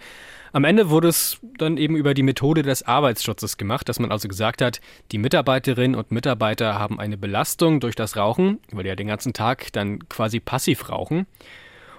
Am 0.54 0.64
Ende 0.64 0.90
wurde 0.90 1.10
es 1.10 1.40
dann 1.58 1.78
eben 1.78 1.96
über 1.96 2.14
die 2.14 2.24
Methode 2.24 2.62
des 2.62 2.84
Arbeitsschutzes 2.84 3.58
gemacht, 3.58 3.90
dass 3.90 4.00
man 4.00 4.12
also 4.12 4.28
gesagt 4.28 4.62
hat, 4.62 4.80
die 5.12 5.18
Mitarbeiterinnen 5.18 5.96
und 5.96 6.12
Mitarbeiter 6.12 6.80
haben 6.80 7.00
eine 7.00 7.18
Belastung 7.18 7.80
durch 7.80 7.96
das 7.96 8.16
Rauchen, 8.16 8.60
weil 8.72 8.84
die 8.84 8.90
ja 8.90 8.96
den 8.96 9.08
ganzen 9.08 9.34
Tag 9.34 9.74
dann 9.74 10.08
quasi 10.08 10.40
passiv 10.40 10.90
rauchen. 10.90 11.28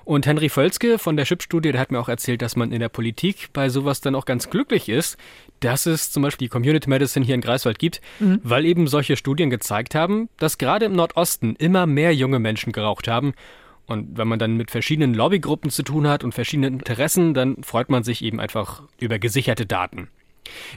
Und 0.09 0.25
Henry 0.25 0.49
Völzke 0.49 0.99
von 0.99 1.19
der 1.19 1.27
Chip-Studie, 1.27 1.71
der 1.71 1.83
hat 1.83 1.93
mir 1.93 2.00
auch 2.00 2.09
erzählt, 2.09 2.41
dass 2.41 2.57
man 2.57 2.73
in 2.73 2.81
der 2.81 2.88
Politik 2.88 3.50
bei 3.53 3.69
sowas 3.69 4.00
dann 4.00 4.15
auch 4.15 4.25
ganz 4.25 4.49
glücklich 4.49 4.88
ist, 4.88 5.19
dass 5.61 5.85
es 5.85 6.11
zum 6.11 6.23
Beispiel 6.23 6.47
die 6.47 6.50
Community 6.50 6.88
Medicine 6.88 7.27
hier 7.27 7.35
in 7.35 7.43
Greifswald 7.43 7.79
gibt, 7.79 8.00
mhm. 8.19 8.41
weil 8.43 8.65
eben 8.65 8.87
solche 8.87 9.19
Studien 9.19 9.50
gezeigt 9.50 9.95
haben, 9.95 10.31
dass 10.38 10.57
gerade 10.57 10.87
im 10.87 10.95
Nordosten 10.95 11.57
immer 11.57 11.85
mehr 11.85 12.15
junge 12.15 12.38
Menschen 12.38 12.73
geraucht 12.73 13.07
haben. 13.07 13.35
Und 13.85 14.17
wenn 14.17 14.27
man 14.29 14.38
dann 14.38 14.57
mit 14.57 14.71
verschiedenen 14.71 15.12
Lobbygruppen 15.12 15.71
zu 15.71 15.83
tun 15.83 16.09
hat 16.09 16.25
und 16.25 16.33
verschiedenen 16.33 16.79
Interessen, 16.79 17.35
dann 17.35 17.62
freut 17.62 17.91
man 17.91 18.03
sich 18.03 18.25
eben 18.25 18.41
einfach 18.41 18.85
über 18.99 19.19
gesicherte 19.19 19.67
Daten. 19.67 20.09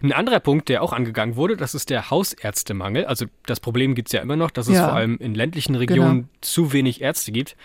Ein 0.03 0.11
anderer 0.11 0.41
Punkt, 0.41 0.67
der 0.67 0.83
auch 0.83 0.91
angegangen 0.91 1.37
wurde, 1.37 1.55
das 1.55 1.73
ist 1.73 1.89
der 1.89 2.09
Hausärztemangel. 2.09 3.05
Also 3.05 3.27
das 3.45 3.61
Problem 3.61 3.95
gibt 3.95 4.09
es 4.09 4.11
ja 4.11 4.19
immer 4.19 4.35
noch, 4.35 4.51
dass 4.51 4.67
es 4.67 4.75
ja. 4.75 4.89
vor 4.89 4.93
allem 4.93 5.17
in 5.19 5.35
ländlichen 5.35 5.75
Regionen 5.75 6.15
genau. 6.15 6.27
zu 6.41 6.73
wenig 6.73 6.99
Ärzte 6.99 7.31
gibt. 7.31 7.55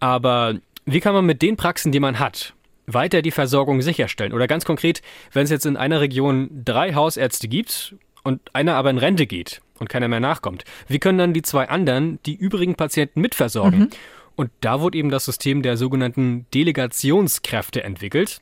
Aber 0.00 0.54
wie 0.92 1.00
kann 1.00 1.14
man 1.14 1.26
mit 1.26 1.42
den 1.42 1.56
Praxen, 1.56 1.92
die 1.92 2.00
man 2.00 2.18
hat, 2.18 2.54
weiter 2.86 3.22
die 3.22 3.30
Versorgung 3.30 3.82
sicherstellen? 3.82 4.32
Oder 4.32 4.46
ganz 4.46 4.64
konkret, 4.64 5.02
wenn 5.32 5.44
es 5.44 5.50
jetzt 5.50 5.66
in 5.66 5.76
einer 5.76 6.00
Region 6.00 6.48
drei 6.64 6.94
Hausärzte 6.94 7.48
gibt 7.48 7.94
und 8.22 8.40
einer 8.54 8.74
aber 8.74 8.90
in 8.90 8.98
Rente 8.98 9.26
geht 9.26 9.60
und 9.78 9.88
keiner 9.88 10.08
mehr 10.08 10.20
nachkommt, 10.20 10.64
wie 10.88 10.98
können 10.98 11.18
dann 11.18 11.32
die 11.34 11.42
zwei 11.42 11.68
anderen 11.68 12.18
die 12.24 12.34
übrigen 12.34 12.74
Patienten 12.74 13.20
mitversorgen? 13.20 13.80
Mhm. 13.80 13.90
Und 14.36 14.50
da 14.60 14.80
wurde 14.80 14.96
eben 14.96 15.10
das 15.10 15.24
System 15.24 15.62
der 15.62 15.76
sogenannten 15.76 16.46
Delegationskräfte 16.54 17.82
entwickelt. 17.82 18.40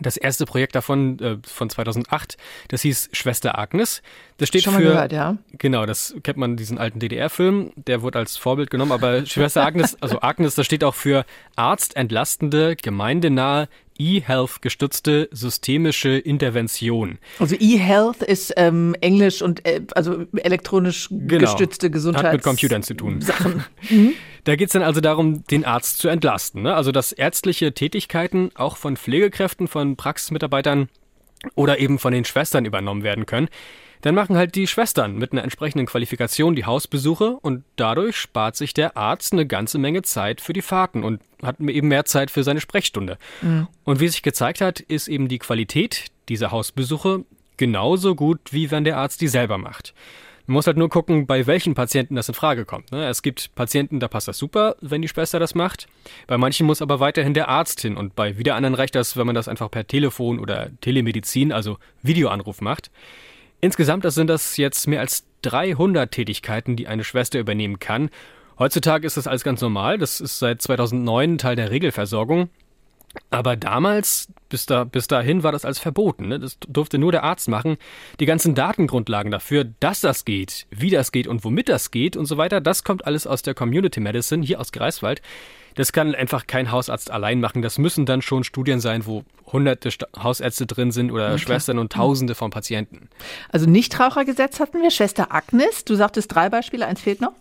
Das 0.00 0.16
erste 0.16 0.44
Projekt 0.44 0.74
davon 0.74 1.18
äh, 1.18 1.38
von 1.42 1.70
2008, 1.70 2.36
das 2.68 2.82
hieß 2.82 3.10
Schwester 3.12 3.58
Agnes. 3.58 4.02
Das 4.38 4.48
steht 4.48 4.64
Schon 4.64 4.74
für 4.74 4.80
mal 4.80 4.88
gehört, 4.88 5.12
ja. 5.12 5.38
Genau, 5.58 5.86
das 5.86 6.14
kennt 6.22 6.36
man 6.36 6.56
diesen 6.56 6.76
alten 6.76 6.98
DDR-Film, 6.98 7.72
der 7.76 8.02
wurde 8.02 8.18
als 8.18 8.36
Vorbild 8.36 8.70
genommen, 8.70 8.92
aber 8.92 9.24
Schwester 9.24 9.64
Agnes, 9.64 9.96
also 10.00 10.20
Agnes, 10.20 10.54
das 10.54 10.66
steht 10.66 10.84
auch 10.84 10.94
für 10.94 11.24
arztentlastende, 11.56 12.76
gemeindenahe, 12.76 13.68
E-Health 13.98 14.60
gestützte 14.60 15.30
systemische 15.32 16.18
Intervention. 16.18 17.18
Also 17.38 17.56
E-Health 17.58 18.22
ist 18.22 18.52
ähm, 18.58 18.94
Englisch 19.00 19.40
und 19.40 19.66
äh, 19.66 19.80
also 19.94 20.26
elektronisch 20.36 21.08
genau. 21.10 21.40
gestützte 21.40 21.90
Gesundheit. 21.90 22.26
Hat 22.26 22.32
mit 22.34 22.42
Computern 22.42 22.82
zu 22.82 22.94
tun. 22.94 23.20
Sachen. 23.20 23.64
Mhm. 23.88 24.14
Da 24.44 24.56
geht 24.56 24.68
es 24.68 24.72
dann 24.72 24.82
also 24.82 25.00
darum, 25.00 25.44
den 25.44 25.64
Arzt 25.64 25.98
zu 25.98 26.08
entlasten. 26.08 26.62
Ne? 26.62 26.74
Also 26.74 26.92
dass 26.92 27.12
ärztliche 27.12 27.72
Tätigkeiten 27.72 28.50
auch 28.54 28.76
von 28.76 28.96
Pflegekräften, 28.96 29.68
von 29.68 29.96
Praxismitarbeitern 29.96 30.88
oder 31.54 31.78
eben 31.78 31.98
von 31.98 32.12
den 32.12 32.24
Schwestern 32.24 32.64
übernommen 32.64 33.02
werden 33.02 33.26
können. 33.26 33.48
Dann 34.06 34.14
machen 34.14 34.36
halt 34.36 34.54
die 34.54 34.68
Schwestern 34.68 35.16
mit 35.16 35.32
einer 35.32 35.42
entsprechenden 35.42 35.86
Qualifikation 35.86 36.54
die 36.54 36.64
Hausbesuche 36.64 37.38
und 37.42 37.64
dadurch 37.74 38.16
spart 38.16 38.54
sich 38.54 38.72
der 38.72 38.96
Arzt 38.96 39.32
eine 39.32 39.48
ganze 39.48 39.78
Menge 39.78 40.02
Zeit 40.02 40.40
für 40.40 40.52
die 40.52 40.62
Fahrten 40.62 41.02
und 41.02 41.20
hat 41.42 41.58
eben 41.58 41.88
mehr 41.88 42.04
Zeit 42.04 42.30
für 42.30 42.44
seine 42.44 42.60
Sprechstunde. 42.60 43.18
Mhm. 43.42 43.66
Und 43.82 43.98
wie 43.98 44.06
sich 44.06 44.22
gezeigt 44.22 44.60
hat, 44.60 44.78
ist 44.78 45.08
eben 45.08 45.26
die 45.26 45.40
Qualität 45.40 46.04
dieser 46.28 46.52
Hausbesuche 46.52 47.24
genauso 47.56 48.14
gut, 48.14 48.38
wie 48.52 48.70
wenn 48.70 48.84
der 48.84 48.96
Arzt 48.96 49.22
die 49.22 49.26
selber 49.26 49.58
macht. 49.58 49.92
Man 50.46 50.52
muss 50.52 50.68
halt 50.68 50.76
nur 50.76 50.88
gucken, 50.88 51.26
bei 51.26 51.48
welchen 51.48 51.74
Patienten 51.74 52.14
das 52.14 52.28
in 52.28 52.34
Frage 52.34 52.64
kommt. 52.64 52.92
Ne? 52.92 53.08
Es 53.08 53.22
gibt 53.22 53.56
Patienten, 53.56 53.98
da 53.98 54.06
passt 54.06 54.28
das 54.28 54.38
super, 54.38 54.76
wenn 54.80 55.02
die 55.02 55.08
Schwester 55.08 55.40
das 55.40 55.56
macht. 55.56 55.88
Bei 56.28 56.38
manchen 56.38 56.64
muss 56.64 56.80
aber 56.80 57.00
weiterhin 57.00 57.34
der 57.34 57.48
Arzt 57.48 57.80
hin 57.80 57.96
und 57.96 58.14
bei 58.14 58.38
wieder 58.38 58.54
anderen 58.54 58.76
reicht 58.76 58.94
das, 58.94 59.16
wenn 59.16 59.26
man 59.26 59.34
das 59.34 59.48
einfach 59.48 59.68
per 59.68 59.84
Telefon 59.84 60.38
oder 60.38 60.70
Telemedizin, 60.80 61.50
also 61.50 61.78
Videoanruf 62.04 62.60
macht. 62.60 62.92
Insgesamt 63.60 64.10
sind 64.12 64.28
das 64.28 64.56
jetzt 64.56 64.86
mehr 64.86 65.00
als 65.00 65.24
300 65.42 66.10
Tätigkeiten, 66.10 66.76
die 66.76 66.88
eine 66.88 67.04
Schwester 67.04 67.38
übernehmen 67.38 67.78
kann. 67.78 68.10
Heutzutage 68.58 69.06
ist 69.06 69.16
das 69.16 69.26
alles 69.26 69.44
ganz 69.44 69.60
normal. 69.60 69.98
Das 69.98 70.20
ist 70.20 70.38
seit 70.38 70.62
2009 70.62 71.38
Teil 71.38 71.56
der 71.56 71.70
Regelversorgung. 71.70 72.48
Aber 73.30 73.56
damals, 73.56 74.28
bis, 74.48 74.66
da, 74.66 74.84
bis 74.84 75.08
dahin, 75.08 75.42
war 75.42 75.52
das 75.52 75.64
als 75.64 75.78
verboten. 75.78 76.28
Ne? 76.28 76.38
Das 76.38 76.58
durfte 76.68 76.98
nur 76.98 77.12
der 77.12 77.24
Arzt 77.24 77.48
machen. 77.48 77.76
Die 78.20 78.26
ganzen 78.26 78.54
Datengrundlagen 78.54 79.30
dafür, 79.30 79.64
dass 79.80 80.00
das 80.00 80.24
geht, 80.24 80.66
wie 80.70 80.90
das 80.90 81.12
geht 81.12 81.26
und 81.26 81.44
womit 81.44 81.68
das 81.68 81.90
geht 81.90 82.16
und 82.16 82.26
so 82.26 82.36
weiter, 82.36 82.60
das 82.60 82.84
kommt 82.84 83.06
alles 83.06 83.26
aus 83.26 83.42
der 83.42 83.54
Community 83.54 84.00
Medicine 84.00 84.44
hier 84.44 84.60
aus 84.60 84.72
Greifswald. 84.72 85.22
Das 85.74 85.92
kann 85.92 86.14
einfach 86.14 86.46
kein 86.46 86.72
Hausarzt 86.72 87.10
allein 87.10 87.40
machen. 87.40 87.60
Das 87.60 87.76
müssen 87.76 88.06
dann 88.06 88.22
schon 88.22 88.44
Studien 88.44 88.80
sein, 88.80 89.04
wo 89.04 89.24
hunderte 89.46 89.90
Hausärzte 90.18 90.66
drin 90.66 90.90
sind 90.90 91.12
oder 91.12 91.28
okay. 91.28 91.38
Schwestern 91.38 91.78
und 91.78 91.92
Tausende 91.92 92.34
von 92.34 92.50
Patienten. 92.50 93.10
Also 93.50 93.66
Nichtrauchergesetz 93.68 94.58
hatten 94.58 94.80
wir, 94.80 94.90
Schwester 94.90 95.34
Agnes. 95.34 95.84
Du 95.84 95.94
sagtest 95.94 96.34
drei 96.34 96.48
Beispiele, 96.48 96.86
eins 96.86 97.02
fehlt 97.02 97.20
noch. 97.20 97.34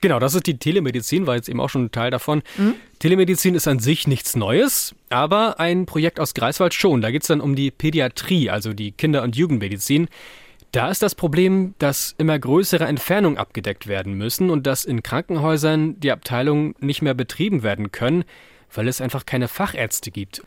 Genau, 0.00 0.18
das 0.18 0.34
ist 0.34 0.46
die 0.46 0.58
Telemedizin, 0.58 1.26
war 1.26 1.36
jetzt 1.36 1.48
eben 1.48 1.60
auch 1.60 1.70
schon 1.70 1.84
ein 1.84 1.92
Teil 1.92 2.10
davon. 2.10 2.42
Mhm. 2.56 2.74
Telemedizin 2.98 3.54
ist 3.54 3.68
an 3.68 3.78
sich 3.78 4.06
nichts 4.06 4.36
Neues, 4.36 4.94
aber 5.10 5.60
ein 5.60 5.86
Projekt 5.86 6.20
aus 6.20 6.34
Greifswald 6.34 6.74
schon. 6.74 7.00
Da 7.00 7.10
geht 7.10 7.22
es 7.22 7.28
dann 7.28 7.40
um 7.40 7.54
die 7.54 7.70
Pädiatrie, 7.70 8.50
also 8.50 8.72
die 8.72 8.92
Kinder- 8.92 9.22
und 9.22 9.36
Jugendmedizin. 9.36 10.08
Da 10.72 10.90
ist 10.90 11.02
das 11.02 11.14
Problem, 11.14 11.74
dass 11.78 12.16
immer 12.18 12.36
größere 12.36 12.84
Entfernungen 12.84 13.38
abgedeckt 13.38 13.86
werden 13.86 14.14
müssen 14.14 14.50
und 14.50 14.66
dass 14.66 14.84
in 14.84 15.04
Krankenhäusern 15.04 16.00
die 16.00 16.10
Abteilungen 16.10 16.74
nicht 16.80 17.00
mehr 17.00 17.14
betrieben 17.14 17.62
werden 17.62 17.92
können, 17.92 18.24
weil 18.74 18.88
es 18.88 19.00
einfach 19.00 19.24
keine 19.24 19.46
Fachärzte 19.46 20.10
gibt. 20.10 20.42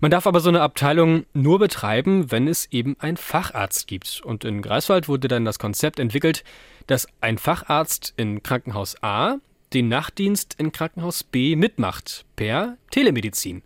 Man 0.00 0.12
darf 0.12 0.28
aber 0.28 0.38
so 0.38 0.48
eine 0.48 0.60
Abteilung 0.60 1.26
nur 1.32 1.58
betreiben, 1.58 2.30
wenn 2.30 2.46
es 2.46 2.66
eben 2.70 2.96
einen 3.00 3.16
Facharzt 3.16 3.88
gibt. 3.88 4.20
Und 4.24 4.44
in 4.44 4.62
Greifswald 4.62 5.08
wurde 5.08 5.26
dann 5.26 5.44
das 5.44 5.58
Konzept 5.58 5.98
entwickelt, 5.98 6.44
dass 6.86 7.08
ein 7.20 7.36
Facharzt 7.36 8.14
in 8.16 8.42
Krankenhaus 8.44 9.02
A 9.02 9.38
den 9.74 9.88
Nachtdienst 9.88 10.54
in 10.58 10.72
Krankenhaus 10.72 11.24
B 11.24 11.56
mitmacht, 11.56 12.24
per 12.36 12.76
Telemedizin. 12.90 13.62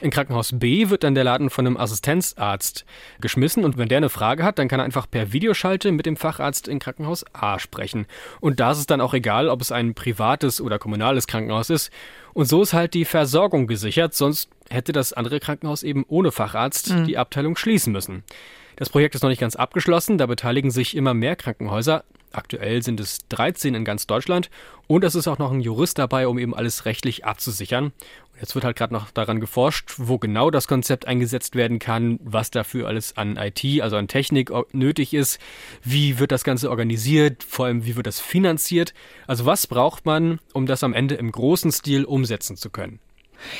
In 0.00 0.10
Krankenhaus 0.10 0.50
B 0.58 0.90
wird 0.90 1.04
dann 1.04 1.14
der 1.14 1.24
Laden 1.24 1.48
von 1.48 1.66
einem 1.66 1.76
Assistenzarzt 1.76 2.84
geschmissen 3.20 3.64
und 3.64 3.78
wenn 3.78 3.88
der 3.88 3.98
eine 3.98 4.08
Frage 4.08 4.44
hat, 4.44 4.58
dann 4.58 4.68
kann 4.68 4.80
er 4.80 4.84
einfach 4.84 5.10
per 5.10 5.32
Videoschalte 5.32 5.92
mit 5.92 6.06
dem 6.06 6.16
Facharzt 6.16 6.68
in 6.68 6.78
Krankenhaus 6.78 7.24
A 7.32 7.58
sprechen. 7.58 8.06
Und 8.40 8.60
da 8.60 8.72
ist 8.72 8.78
es 8.78 8.86
dann 8.86 9.00
auch 9.00 9.14
egal, 9.14 9.48
ob 9.48 9.60
es 9.60 9.72
ein 9.72 9.94
privates 9.94 10.60
oder 10.60 10.78
kommunales 10.78 11.26
Krankenhaus 11.26 11.70
ist. 11.70 11.90
Und 12.34 12.46
so 12.46 12.62
ist 12.62 12.74
halt 12.74 12.94
die 12.94 13.04
Versorgung 13.04 13.66
gesichert, 13.66 14.14
sonst 14.14 14.50
hätte 14.68 14.92
das 14.92 15.12
andere 15.12 15.40
Krankenhaus 15.40 15.82
eben 15.82 16.04
ohne 16.08 16.32
Facharzt 16.32 16.92
mhm. 16.92 17.04
die 17.04 17.16
Abteilung 17.18 17.56
schließen 17.56 17.92
müssen. 17.92 18.24
Das 18.76 18.90
Projekt 18.90 19.14
ist 19.14 19.22
noch 19.22 19.30
nicht 19.30 19.40
ganz 19.40 19.56
abgeschlossen, 19.56 20.18
da 20.18 20.26
beteiligen 20.26 20.70
sich 20.70 20.94
immer 20.96 21.14
mehr 21.14 21.34
Krankenhäuser. 21.34 22.04
Aktuell 22.36 22.82
sind 22.82 23.00
es 23.00 23.26
13 23.28 23.74
in 23.74 23.84
ganz 23.84 24.06
Deutschland 24.06 24.50
und 24.86 25.04
es 25.04 25.14
ist 25.14 25.26
auch 25.26 25.38
noch 25.38 25.52
ein 25.52 25.60
Jurist 25.60 25.98
dabei, 25.98 26.28
um 26.28 26.38
eben 26.38 26.54
alles 26.54 26.84
rechtlich 26.84 27.24
abzusichern. 27.24 27.86
Und 27.86 28.40
jetzt 28.40 28.54
wird 28.54 28.64
halt 28.64 28.76
gerade 28.76 28.92
noch 28.92 29.10
daran 29.10 29.40
geforscht, 29.40 29.94
wo 29.96 30.18
genau 30.18 30.50
das 30.50 30.68
Konzept 30.68 31.06
eingesetzt 31.06 31.56
werden 31.56 31.78
kann, 31.78 32.20
was 32.22 32.50
dafür 32.50 32.88
alles 32.88 33.16
an 33.16 33.38
IT, 33.38 33.64
also 33.80 33.96
an 33.96 34.06
Technik 34.06 34.52
nötig 34.72 35.14
ist, 35.14 35.40
wie 35.82 36.18
wird 36.18 36.30
das 36.30 36.44
Ganze 36.44 36.68
organisiert, 36.68 37.42
vor 37.42 37.66
allem 37.66 37.86
wie 37.86 37.96
wird 37.96 38.06
das 38.06 38.20
finanziert. 38.20 38.92
Also 39.26 39.46
was 39.46 39.66
braucht 39.66 40.04
man, 40.04 40.38
um 40.52 40.66
das 40.66 40.84
am 40.84 40.92
Ende 40.92 41.14
im 41.14 41.32
großen 41.32 41.72
Stil 41.72 42.04
umsetzen 42.04 42.56
zu 42.56 42.68
können. 42.68 43.00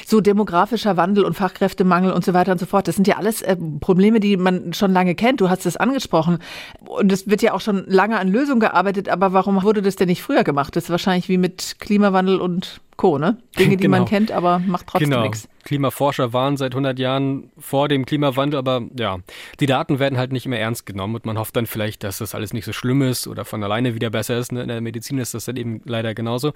So 0.06 0.20
demografischer 0.20 0.96
Wandel 0.96 1.24
und 1.24 1.34
Fachkräftemangel 1.34 2.12
und 2.12 2.24
so 2.24 2.34
weiter 2.34 2.52
und 2.52 2.58
so 2.58 2.66
fort. 2.66 2.88
Das 2.88 2.96
sind 2.96 3.06
ja 3.06 3.16
alles 3.16 3.42
äh, 3.42 3.56
Probleme, 3.80 4.20
die 4.20 4.36
man 4.36 4.72
schon 4.72 4.92
lange 4.92 5.14
kennt. 5.14 5.40
Du 5.40 5.48
hast 5.48 5.66
es 5.66 5.76
angesprochen. 5.76 6.38
Und 6.86 7.12
es 7.12 7.28
wird 7.28 7.42
ja 7.42 7.52
auch 7.52 7.60
schon 7.60 7.84
lange 7.86 8.18
an 8.18 8.28
Lösungen 8.28 8.60
gearbeitet. 8.60 9.08
Aber 9.08 9.32
warum 9.32 9.62
wurde 9.62 9.82
das 9.82 9.96
denn 9.96 10.08
nicht 10.08 10.22
früher 10.22 10.44
gemacht? 10.44 10.76
Das 10.76 10.84
ist 10.84 10.90
wahrscheinlich 10.90 11.28
wie 11.28 11.38
mit 11.38 11.76
Klimawandel 11.78 12.40
und 12.40 12.80
Co., 12.96 13.18
ne? 13.18 13.36
Dinge, 13.58 13.76
die 13.76 13.82
genau. 13.82 13.98
man 13.98 14.06
kennt, 14.06 14.32
aber 14.32 14.58
macht 14.58 14.86
trotzdem 14.86 15.10
genau. 15.10 15.22
nichts. 15.22 15.48
Klimaforscher 15.64 16.32
waren 16.32 16.56
seit 16.56 16.72
100 16.72 16.98
Jahren 16.98 17.50
vor 17.58 17.88
dem 17.88 18.06
Klimawandel, 18.06 18.58
aber 18.58 18.82
ja, 18.98 19.18
die 19.60 19.66
Daten 19.66 19.98
werden 19.98 20.18
halt 20.18 20.32
nicht 20.32 20.46
mehr 20.46 20.60
ernst 20.60 20.86
genommen 20.86 21.14
und 21.16 21.26
man 21.26 21.38
hofft 21.38 21.56
dann 21.56 21.66
vielleicht, 21.66 22.04
dass 22.04 22.18
das 22.18 22.34
alles 22.34 22.52
nicht 22.54 22.64
so 22.64 22.72
schlimm 22.72 23.02
ist 23.02 23.26
oder 23.26 23.44
von 23.44 23.62
alleine 23.62 23.94
wieder 23.94 24.08
besser 24.08 24.38
ist. 24.38 24.52
Ne? 24.52 24.62
In 24.62 24.68
der 24.68 24.80
Medizin 24.80 25.18
ist 25.18 25.34
das 25.34 25.44
dann 25.44 25.56
eben 25.56 25.82
leider 25.84 26.14
genauso. 26.14 26.52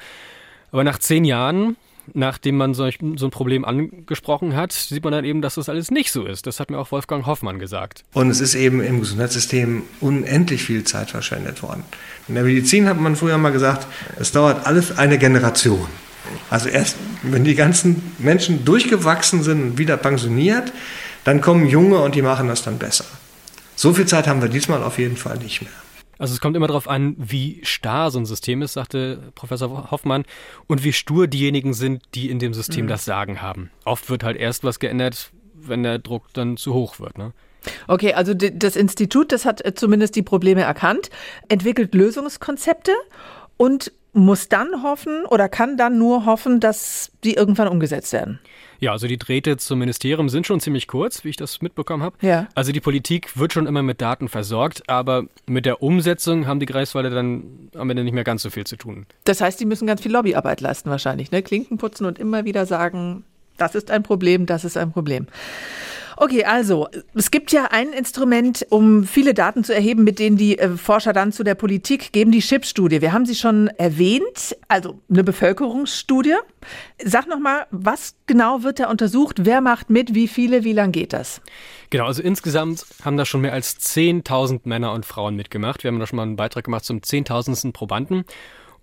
Aber 0.72 0.84
nach 0.84 0.98
zehn 0.98 1.24
Jahren 1.24 1.76
nachdem 2.14 2.56
man 2.56 2.74
solch, 2.74 2.98
so 3.16 3.26
ein 3.26 3.30
Problem 3.30 3.64
angesprochen 3.64 4.54
hat, 4.56 4.72
sieht 4.72 5.04
man 5.04 5.12
dann 5.12 5.24
eben, 5.24 5.42
dass 5.42 5.54
das 5.54 5.68
alles 5.68 5.90
nicht 5.90 6.12
so 6.12 6.24
ist. 6.24 6.46
Das 6.46 6.60
hat 6.60 6.70
mir 6.70 6.78
auch 6.78 6.90
Wolfgang 6.92 7.26
Hoffmann 7.26 7.58
gesagt. 7.58 8.04
Und 8.12 8.30
es 8.30 8.40
ist 8.40 8.54
eben 8.54 8.82
im 8.82 9.00
Gesundheitssystem 9.00 9.82
unendlich 10.00 10.62
viel 10.62 10.84
Zeit 10.84 11.10
verschwendet 11.10 11.62
worden. 11.62 11.84
In 12.28 12.34
der 12.34 12.44
Medizin 12.44 12.88
hat 12.88 13.00
man 13.00 13.16
früher 13.16 13.38
mal 13.38 13.50
gesagt, 13.50 13.86
es 14.18 14.32
dauert 14.32 14.66
alles 14.66 14.98
eine 14.98 15.18
Generation. 15.18 15.86
Also 16.48 16.68
erst, 16.68 16.96
wenn 17.22 17.44
die 17.44 17.54
ganzen 17.54 18.14
Menschen 18.18 18.64
durchgewachsen 18.64 19.42
sind 19.42 19.62
und 19.62 19.78
wieder 19.78 19.96
pensioniert, 19.96 20.72
dann 21.24 21.40
kommen 21.40 21.66
Junge 21.66 21.98
und 21.98 22.14
die 22.14 22.22
machen 22.22 22.48
das 22.48 22.62
dann 22.62 22.78
besser. 22.78 23.04
So 23.76 23.92
viel 23.94 24.06
Zeit 24.06 24.26
haben 24.26 24.42
wir 24.42 24.48
diesmal 24.48 24.82
auf 24.82 24.98
jeden 24.98 25.16
Fall 25.16 25.38
nicht 25.38 25.62
mehr. 25.62 25.70
Also 26.20 26.34
es 26.34 26.40
kommt 26.42 26.54
immer 26.54 26.66
darauf 26.66 26.86
an, 26.86 27.16
wie 27.18 27.60
starr 27.62 28.10
so 28.10 28.18
ein 28.18 28.26
System 28.26 28.60
ist, 28.60 28.74
sagte 28.74 29.32
Professor 29.34 29.90
Hoffmann, 29.90 30.24
und 30.66 30.84
wie 30.84 30.92
stur 30.92 31.26
diejenigen 31.26 31.72
sind, 31.72 32.02
die 32.14 32.28
in 32.28 32.38
dem 32.38 32.52
System 32.52 32.84
mhm. 32.84 32.90
das 32.90 33.06
Sagen 33.06 33.40
haben. 33.40 33.70
Oft 33.86 34.10
wird 34.10 34.22
halt 34.22 34.36
erst 34.36 34.62
was 34.62 34.78
geändert, 34.80 35.30
wenn 35.54 35.82
der 35.82 35.98
Druck 35.98 36.24
dann 36.34 36.58
zu 36.58 36.74
hoch 36.74 37.00
wird. 37.00 37.16
Ne? 37.16 37.32
Okay, 37.88 38.12
also 38.12 38.34
das 38.34 38.76
Institut, 38.76 39.32
das 39.32 39.46
hat 39.46 39.64
äh, 39.64 39.74
zumindest 39.74 40.14
die 40.14 40.22
Probleme 40.22 40.60
erkannt, 40.60 41.08
entwickelt 41.48 41.94
Lösungskonzepte 41.94 42.92
und 43.56 43.90
muss 44.12 44.48
dann 44.48 44.82
hoffen 44.82 45.24
oder 45.26 45.48
kann 45.48 45.76
dann 45.76 45.98
nur 45.98 46.26
hoffen, 46.26 46.60
dass 46.60 47.12
die 47.24 47.34
irgendwann 47.34 47.68
umgesetzt 47.68 48.12
werden. 48.12 48.40
Ja, 48.80 48.92
also 48.92 49.06
die 49.06 49.18
Drähte 49.18 49.58
zum 49.58 49.78
Ministerium 49.78 50.30
sind 50.30 50.46
schon 50.46 50.58
ziemlich 50.58 50.86
kurz, 50.86 51.22
wie 51.22 51.28
ich 51.28 51.36
das 51.36 51.60
mitbekommen 51.60 52.02
habe. 52.02 52.16
Ja. 52.22 52.48
Also 52.54 52.72
die 52.72 52.80
Politik 52.80 53.38
wird 53.38 53.52
schon 53.52 53.66
immer 53.66 53.82
mit 53.82 54.00
Daten 54.00 54.28
versorgt, 54.28 54.88
aber 54.88 55.24
mit 55.46 55.66
der 55.66 55.82
Umsetzung 55.82 56.46
haben 56.46 56.60
die 56.60 56.66
Greifswalder 56.66 57.10
dann 57.10 57.68
am 57.76 57.90
Ende 57.90 58.04
nicht 58.04 58.14
mehr 58.14 58.24
ganz 58.24 58.42
so 58.42 58.48
viel 58.48 58.64
zu 58.64 58.76
tun. 58.76 59.04
Das 59.24 59.42
heißt, 59.42 59.60
die 59.60 59.66
müssen 59.66 59.86
ganz 59.86 60.00
viel 60.00 60.12
Lobbyarbeit 60.12 60.62
leisten 60.62 60.88
wahrscheinlich, 60.88 61.30
ne? 61.30 61.42
Klinken 61.42 61.76
putzen 61.76 62.06
und 62.06 62.18
immer 62.18 62.46
wieder 62.46 62.64
sagen, 62.64 63.24
das 63.58 63.74
ist 63.74 63.90
ein 63.90 64.02
Problem, 64.02 64.46
das 64.46 64.64
ist 64.64 64.78
ein 64.78 64.92
Problem. 64.92 65.26
Okay, 66.22 66.44
also 66.44 66.86
es 67.14 67.30
gibt 67.30 67.50
ja 67.50 67.68
ein 67.70 67.94
Instrument, 67.94 68.66
um 68.68 69.04
viele 69.04 69.32
Daten 69.32 69.64
zu 69.64 69.74
erheben, 69.74 70.04
mit 70.04 70.18
denen 70.18 70.36
die 70.36 70.58
äh, 70.58 70.76
Forscher 70.76 71.14
dann 71.14 71.32
zu 71.32 71.44
der 71.44 71.54
Politik 71.54 72.12
geben, 72.12 72.30
die 72.30 72.42
CHIP-Studie. 72.42 73.00
Wir 73.00 73.14
haben 73.14 73.24
sie 73.24 73.34
schon 73.34 73.68
erwähnt, 73.78 74.54
also 74.68 75.00
eine 75.08 75.24
Bevölkerungsstudie. 75.24 76.34
Sag 77.02 77.26
nochmal, 77.26 77.66
was 77.70 78.16
genau 78.26 78.62
wird 78.62 78.80
da 78.80 78.90
untersucht? 78.90 79.46
Wer 79.46 79.62
macht 79.62 79.88
mit? 79.88 80.14
Wie 80.14 80.28
viele? 80.28 80.62
Wie 80.62 80.74
lang 80.74 80.92
geht 80.92 81.14
das? 81.14 81.40
Genau, 81.88 82.04
also 82.04 82.20
insgesamt 82.20 82.84
haben 83.02 83.16
da 83.16 83.24
schon 83.24 83.40
mehr 83.40 83.54
als 83.54 83.78
10.000 83.78 84.60
Männer 84.64 84.92
und 84.92 85.06
Frauen 85.06 85.36
mitgemacht. 85.36 85.84
Wir 85.84 85.90
haben 85.90 86.00
da 86.00 86.06
schon 86.06 86.18
mal 86.18 86.24
einen 86.24 86.36
Beitrag 86.36 86.64
gemacht 86.64 86.84
zum 86.84 86.98
10.000. 86.98 87.72
Probanden. 87.72 88.26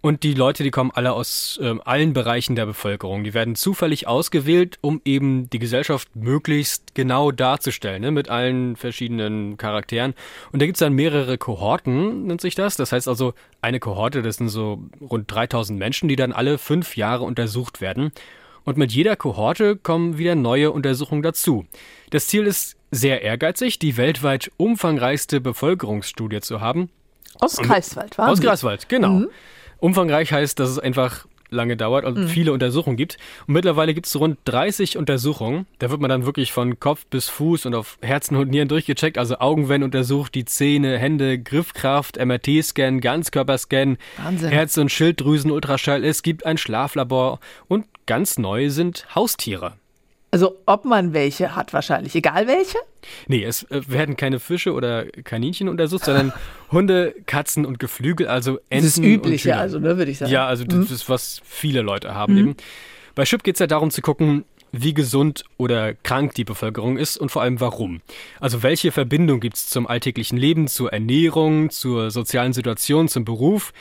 Und 0.01 0.23
die 0.23 0.35
Leute, 0.35 0.63
die 0.63 0.71
kommen 0.71 0.91
alle 0.93 1.13
aus 1.13 1.59
äh, 1.61 1.75
allen 1.83 2.13
Bereichen 2.13 2.55
der 2.55 2.65
Bevölkerung. 2.65 3.23
Die 3.23 3.33
werden 3.33 3.55
zufällig 3.55 4.07
ausgewählt, 4.07 4.77
um 4.81 5.01
eben 5.05 5.49
die 5.49 5.59
Gesellschaft 5.59 6.15
möglichst 6.15 6.93
genau 6.93 7.31
darzustellen, 7.31 8.01
ne, 8.03 8.11
mit 8.11 8.29
allen 8.29 8.75
verschiedenen 8.75 9.57
Charakteren. 9.57 10.13
Und 10.51 10.61
da 10.61 10.65
gibt 10.65 10.77
es 10.77 10.79
dann 10.79 10.93
mehrere 10.93 11.37
Kohorten, 11.37 12.27
nennt 12.27 12.41
sich 12.41 12.53
das. 12.53 12.77
Das 12.77 12.91
heißt 12.91 13.07
also, 13.07 13.33
eine 13.61 13.79
Kohorte, 13.79 14.21
das 14.21 14.37
sind 14.37 14.49
so 14.49 14.83
rund 15.01 15.31
3000 15.31 15.77
Menschen, 15.77 16.07
die 16.07 16.15
dann 16.15 16.31
alle 16.31 16.57
fünf 16.57 16.95
Jahre 16.95 17.23
untersucht 17.23 17.81
werden. 17.81 18.11
Und 18.63 18.77
mit 18.77 18.91
jeder 18.91 19.15
Kohorte 19.15 19.77
kommen 19.77 20.17
wieder 20.17 20.35
neue 20.35 20.71
Untersuchungen 20.71 21.23
dazu. 21.23 21.65
Das 22.11 22.27
Ziel 22.27 22.45
ist 22.45 22.75
sehr 22.91 23.21
ehrgeizig, 23.23 23.79
die 23.79 23.97
weltweit 23.97 24.51
umfangreichste 24.57 25.41
Bevölkerungsstudie 25.41 26.41
zu 26.41 26.61
haben. 26.61 26.89
Aus 27.39 27.57
Greifswald, 27.57 28.17
war 28.17 28.29
Aus 28.29 28.41
Greifswald, 28.41 28.89
genau. 28.89 29.09
Mhm. 29.09 29.29
Umfangreich 29.79 30.31
heißt, 30.31 30.59
dass 30.59 30.69
es 30.69 30.79
einfach 30.79 31.25
lange 31.49 31.77
dauert 31.77 32.05
und 32.05 32.17
mhm. 32.17 32.27
viele 32.27 32.53
Untersuchungen 32.53 32.97
gibt. 32.97 33.17
Und 33.47 33.53
mittlerweile 33.53 33.93
gibt 33.93 34.07
es 34.07 34.19
rund 34.19 34.37
30 34.45 34.97
Untersuchungen. 34.97 35.65
Da 35.79 35.89
wird 35.89 36.01
man 36.01 36.09
dann 36.09 36.25
wirklich 36.25 36.51
von 36.51 36.79
Kopf 36.79 37.05
bis 37.05 37.29
Fuß 37.29 37.65
und 37.65 37.75
auf 37.75 37.97
Herzen 38.01 38.35
und 38.35 38.49
Nieren 38.49 38.67
durchgecheckt. 38.67 39.17
Also 39.17 39.39
Augenwände 39.39 39.85
untersucht, 39.85 40.35
die 40.35 40.45
Zähne, 40.45 40.97
Hände, 40.97 41.39
Griffkraft, 41.39 42.17
MRT-Scan, 42.17 42.99
Ganzkörperscan, 42.99 43.97
Herz- 44.41 44.77
und 44.77 44.91
Schilddrüsen, 44.91 45.51
Ultraschall. 45.51 46.03
Es 46.03 46.23
gibt 46.23 46.45
ein 46.45 46.57
Schlaflabor 46.57 47.39
und 47.67 47.85
ganz 48.05 48.37
neu 48.37 48.69
sind 48.69 49.07
Haustiere. 49.15 49.73
Also 50.29 50.57
ob 50.65 50.83
man 50.83 51.13
welche 51.13 51.55
hat 51.55 51.71
wahrscheinlich, 51.71 52.13
egal 52.15 52.47
welche? 52.47 52.77
Nee, 53.27 53.43
es 53.43 53.63
äh, 53.63 53.81
werden 53.87 54.17
keine 54.17 54.39
Fische 54.39 54.73
oder 54.73 55.05
Kaninchen 55.05 55.69
untersucht, 55.69 56.05
sondern 56.05 56.33
Hunde, 56.71 57.15
Katzen 57.25 57.65
und 57.65 57.79
Geflügel, 57.79 58.27
also 58.27 58.59
Enten. 58.69 58.85
Das 58.85 58.97
ist 58.97 58.97
übliche, 58.99 59.55
also, 59.55 59.79
ne, 59.79 59.97
würde 59.97 60.11
ich 60.11 60.17
sagen. 60.17 60.31
Ja, 60.31 60.45
also 60.45 60.65
mhm. 60.65 60.81
das 60.81 60.91
ist, 60.91 61.09
was 61.09 61.41
viele 61.45 61.81
Leute 61.81 62.13
haben 62.13 62.33
mhm. 62.33 62.39
eben. 62.39 62.55
Bei 63.15 63.23
Chip 63.23 63.43
geht 63.43 63.55
es 63.55 63.59
ja 63.59 63.67
darum 63.67 63.89
zu 63.89 64.01
gucken, 64.01 64.43
wie 64.71 64.93
gesund 64.93 65.43
oder 65.57 65.93
krank 65.93 66.33
die 66.35 66.43
Bevölkerung 66.43 66.97
ist 66.97 67.17
und 67.17 67.29
vor 67.29 67.41
allem 67.41 67.59
warum. 67.59 68.01
Also 68.39 68.63
welche 68.63 68.91
Verbindung 68.91 69.39
gibt 69.39 69.55
es 69.55 69.67
zum 69.67 69.87
alltäglichen 69.87 70.37
Leben, 70.37 70.67
zur 70.67 70.91
Ernährung, 70.91 71.69
zur 71.69 72.11
sozialen 72.11 72.53
Situation, 72.53 73.07
zum 73.07 73.25
Beruf? 73.25 73.73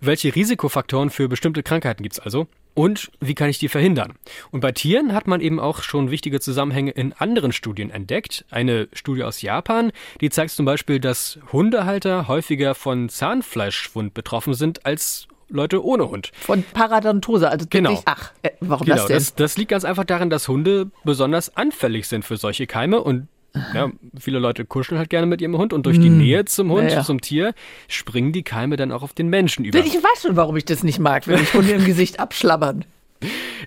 Welche 0.00 0.34
Risikofaktoren 0.34 1.10
für 1.10 1.28
bestimmte 1.28 1.62
Krankheiten 1.62 2.02
gibt 2.02 2.14
es 2.14 2.20
also? 2.20 2.48
Und 2.74 3.10
wie 3.20 3.34
kann 3.34 3.50
ich 3.50 3.58
die 3.58 3.68
verhindern? 3.68 4.14
Und 4.50 4.60
bei 4.60 4.72
Tieren 4.72 5.12
hat 5.12 5.26
man 5.26 5.40
eben 5.40 5.60
auch 5.60 5.82
schon 5.82 6.10
wichtige 6.10 6.40
Zusammenhänge 6.40 6.92
in 6.92 7.12
anderen 7.12 7.52
Studien 7.52 7.90
entdeckt. 7.90 8.44
Eine 8.50 8.88
Studie 8.92 9.24
aus 9.24 9.42
Japan, 9.42 9.92
die 10.20 10.30
zeigt 10.30 10.52
zum 10.52 10.64
Beispiel, 10.64 10.98
dass 10.98 11.38
Hundehalter 11.52 12.28
häufiger 12.28 12.74
von 12.74 13.08
Zahnfleischschwund 13.08 14.14
betroffen 14.14 14.54
sind 14.54 14.86
als 14.86 15.28
Leute 15.52 15.84
ohne 15.84 16.08
Hund. 16.08 16.32
Von 16.40 16.62
Paradontose, 16.62 17.50
also 17.50 17.66
genau. 17.68 17.90
Wirklich, 17.90 18.06
ach, 18.06 18.32
äh, 18.42 18.50
warum 18.60 18.86
genau, 18.86 18.96
das 18.96 19.06
denn? 19.06 19.16
Das, 19.16 19.34
das 19.34 19.56
liegt 19.58 19.70
ganz 19.70 19.84
einfach 19.84 20.04
daran, 20.04 20.30
dass 20.30 20.48
Hunde 20.48 20.90
besonders 21.04 21.56
anfällig 21.56 22.08
sind 22.08 22.24
für 22.24 22.36
solche 22.36 22.66
Keime 22.66 23.02
und 23.02 23.28
ja, 23.74 23.90
viele 24.18 24.38
Leute 24.38 24.64
kuscheln 24.64 24.98
halt 24.98 25.10
gerne 25.10 25.26
mit 25.26 25.40
ihrem 25.40 25.56
Hund 25.58 25.72
und 25.72 25.84
durch 25.84 26.00
die 26.00 26.08
hm. 26.08 26.18
Nähe 26.18 26.44
zum 26.46 26.70
Hund, 26.70 26.90
ja, 26.90 26.98
ja. 26.98 27.04
zum 27.04 27.20
Tier, 27.20 27.54
springen 27.88 28.32
die 28.32 28.42
Keime 28.42 28.76
dann 28.76 28.92
auch 28.92 29.02
auf 29.02 29.12
den 29.12 29.28
Menschen 29.28 29.64
über. 29.64 29.78
Ich 29.78 29.94
weiß 29.94 30.22
schon, 30.22 30.36
warum 30.36 30.56
ich 30.56 30.64
das 30.64 30.82
nicht 30.82 30.98
mag, 30.98 31.28
wenn 31.28 31.42
ich 31.42 31.52
Hunde 31.52 31.72
im 31.72 31.84
Gesicht 31.84 32.20
abschlabbern. 32.20 32.84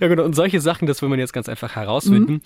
Ja, 0.01 0.09
genau. 0.09 0.23
Und 0.23 0.35
solche 0.35 0.59
Sachen, 0.59 0.85
das 0.85 1.01
will 1.01 1.07
man 1.07 1.19
jetzt 1.19 1.31
ganz 1.31 1.47
einfach 1.47 1.77
herausfinden. 1.77 2.33
Mhm. 2.33 2.41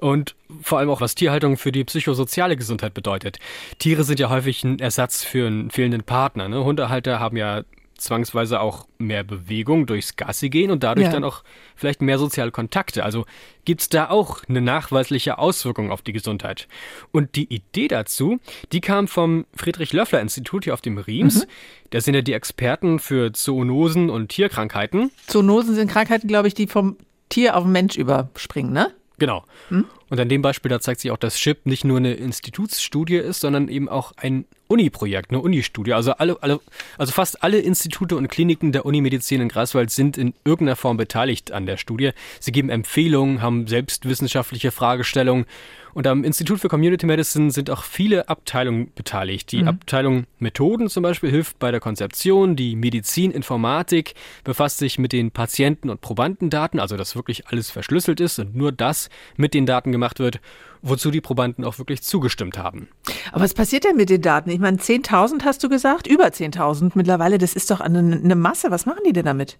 Und 0.00 0.34
vor 0.60 0.78
allem 0.78 0.90
auch, 0.90 1.00
was 1.00 1.14
Tierhaltung 1.14 1.56
für 1.56 1.72
die 1.72 1.82
psychosoziale 1.84 2.58
Gesundheit 2.58 2.92
bedeutet. 2.92 3.38
Tiere 3.78 4.04
sind 4.04 4.20
ja 4.20 4.28
häufig 4.28 4.62
ein 4.64 4.78
Ersatz 4.78 5.24
für 5.24 5.46
einen 5.46 5.70
fehlenden 5.70 6.02
Partner. 6.02 6.46
Ne? 6.46 6.62
Hundehalter 6.62 7.20
haben 7.20 7.38
ja 7.38 7.62
zwangsweise 7.96 8.60
auch 8.60 8.86
mehr 8.98 9.24
Bewegung 9.24 9.86
durchs 9.86 10.16
Gassi 10.16 10.50
gehen 10.50 10.70
und 10.70 10.82
dadurch 10.82 11.06
ja. 11.06 11.12
dann 11.12 11.24
auch 11.24 11.42
vielleicht 11.76 12.02
mehr 12.02 12.18
soziale 12.18 12.50
Kontakte. 12.50 13.04
Also 13.04 13.24
gibt 13.64 13.82
es 13.82 13.88
da 13.88 14.10
auch 14.10 14.42
eine 14.48 14.60
nachweisliche 14.60 15.38
Auswirkung 15.38 15.90
auf 15.90 16.02
die 16.02 16.12
Gesundheit. 16.12 16.68
Und 17.12 17.36
die 17.36 17.52
Idee 17.52 17.88
dazu, 17.88 18.38
die 18.72 18.80
kam 18.80 19.08
vom 19.08 19.46
Friedrich-Löffler-Institut 19.56 20.64
hier 20.64 20.74
auf 20.74 20.80
dem 20.80 20.98
Riems. 20.98 21.46
Mhm. 21.46 21.50
Da 21.90 22.00
sind 22.00 22.14
ja 22.14 22.22
die 22.22 22.32
Experten 22.32 22.98
für 22.98 23.32
Zoonosen 23.32 24.10
und 24.10 24.28
Tierkrankheiten. 24.28 25.10
Zoonosen 25.26 25.74
sind 25.74 25.90
Krankheiten, 25.90 26.28
glaube 26.28 26.48
ich, 26.48 26.54
die 26.54 26.66
vom 26.66 26.96
Tier 27.28 27.56
auf 27.56 27.64
den 27.64 27.72
Mensch 27.72 27.96
überspringen, 27.96 28.72
ne? 28.72 28.92
Genau. 29.18 29.44
Hm? 29.68 29.86
Und 30.14 30.20
an 30.20 30.28
dem 30.28 30.42
Beispiel, 30.42 30.68
da 30.68 30.78
zeigt 30.78 31.00
sich 31.00 31.10
auch, 31.10 31.16
dass 31.16 31.40
SHIP 31.40 31.66
nicht 31.66 31.82
nur 31.82 31.96
eine 31.96 32.14
Institutsstudie 32.14 33.16
ist, 33.16 33.40
sondern 33.40 33.66
eben 33.66 33.88
auch 33.88 34.12
ein 34.16 34.44
Uni-Projekt, 34.68 35.30
eine 35.30 35.40
Uni-Studie. 35.40 35.92
Also 35.92 36.12
alle, 36.12 36.40
alle, 36.40 36.60
also 36.98 37.12
fast 37.12 37.42
alle 37.42 37.58
Institute 37.58 38.14
und 38.14 38.28
Kliniken 38.28 38.70
der 38.70 38.86
Unimedizin 38.86 39.40
in 39.40 39.48
Greifswald 39.48 39.90
sind 39.90 40.16
in 40.16 40.32
irgendeiner 40.44 40.76
Form 40.76 40.98
beteiligt 40.98 41.50
an 41.50 41.66
der 41.66 41.78
Studie. 41.78 42.10
Sie 42.38 42.52
geben 42.52 42.68
Empfehlungen, 42.68 43.42
haben 43.42 43.66
selbst 43.66 44.08
wissenschaftliche 44.08 44.70
Fragestellungen 44.70 45.46
und 45.94 46.08
am 46.08 46.24
Institut 46.24 46.58
für 46.58 46.68
Community 46.68 47.06
Medicine 47.06 47.52
sind 47.52 47.70
auch 47.70 47.84
viele 47.84 48.28
Abteilungen 48.28 48.92
beteiligt. 48.94 49.52
Die 49.52 49.62
mhm. 49.62 49.68
Abteilung 49.68 50.24
Methoden 50.40 50.88
zum 50.88 51.04
Beispiel 51.04 51.30
hilft 51.30 51.60
bei 51.60 51.70
der 51.70 51.78
Konzeption, 51.78 52.56
die 52.56 52.74
Medizininformatik 52.74 54.14
befasst 54.42 54.78
sich 54.78 54.98
mit 54.98 55.12
den 55.12 55.30
Patienten- 55.30 55.90
und 55.90 56.00
Probandendaten, 56.00 56.80
also 56.80 56.96
dass 56.96 57.14
wirklich 57.14 57.46
alles 57.46 57.70
verschlüsselt 57.70 58.20
ist 58.20 58.40
und 58.40 58.56
nur 58.56 58.72
das 58.72 59.08
mit 59.36 59.54
den 59.54 59.66
Daten 59.66 59.92
gemacht 59.92 60.03
wird 60.18 60.40
wozu 60.84 61.10
die 61.10 61.20
Probanden 61.20 61.64
auch 61.64 61.78
wirklich 61.78 62.02
zugestimmt 62.02 62.58
haben. 62.58 62.88
Aber 63.32 63.42
was 63.42 63.54
passiert 63.54 63.84
denn 63.84 63.96
mit 63.96 64.10
den 64.10 64.20
Daten? 64.20 64.50
Ich 64.50 64.58
meine, 64.58 64.76
10.000 64.76 65.42
hast 65.44 65.64
du 65.64 65.68
gesagt, 65.68 66.06
über 66.06 66.26
10.000 66.26 66.92
mittlerweile, 66.94 67.38
das 67.38 67.54
ist 67.54 67.70
doch 67.70 67.80
eine, 67.80 67.98
eine, 67.98 68.34
Masse. 68.34 68.70
Was 68.70 68.86
machen 68.86 69.00
die 69.06 69.12
denn 69.12 69.24
damit? 69.24 69.58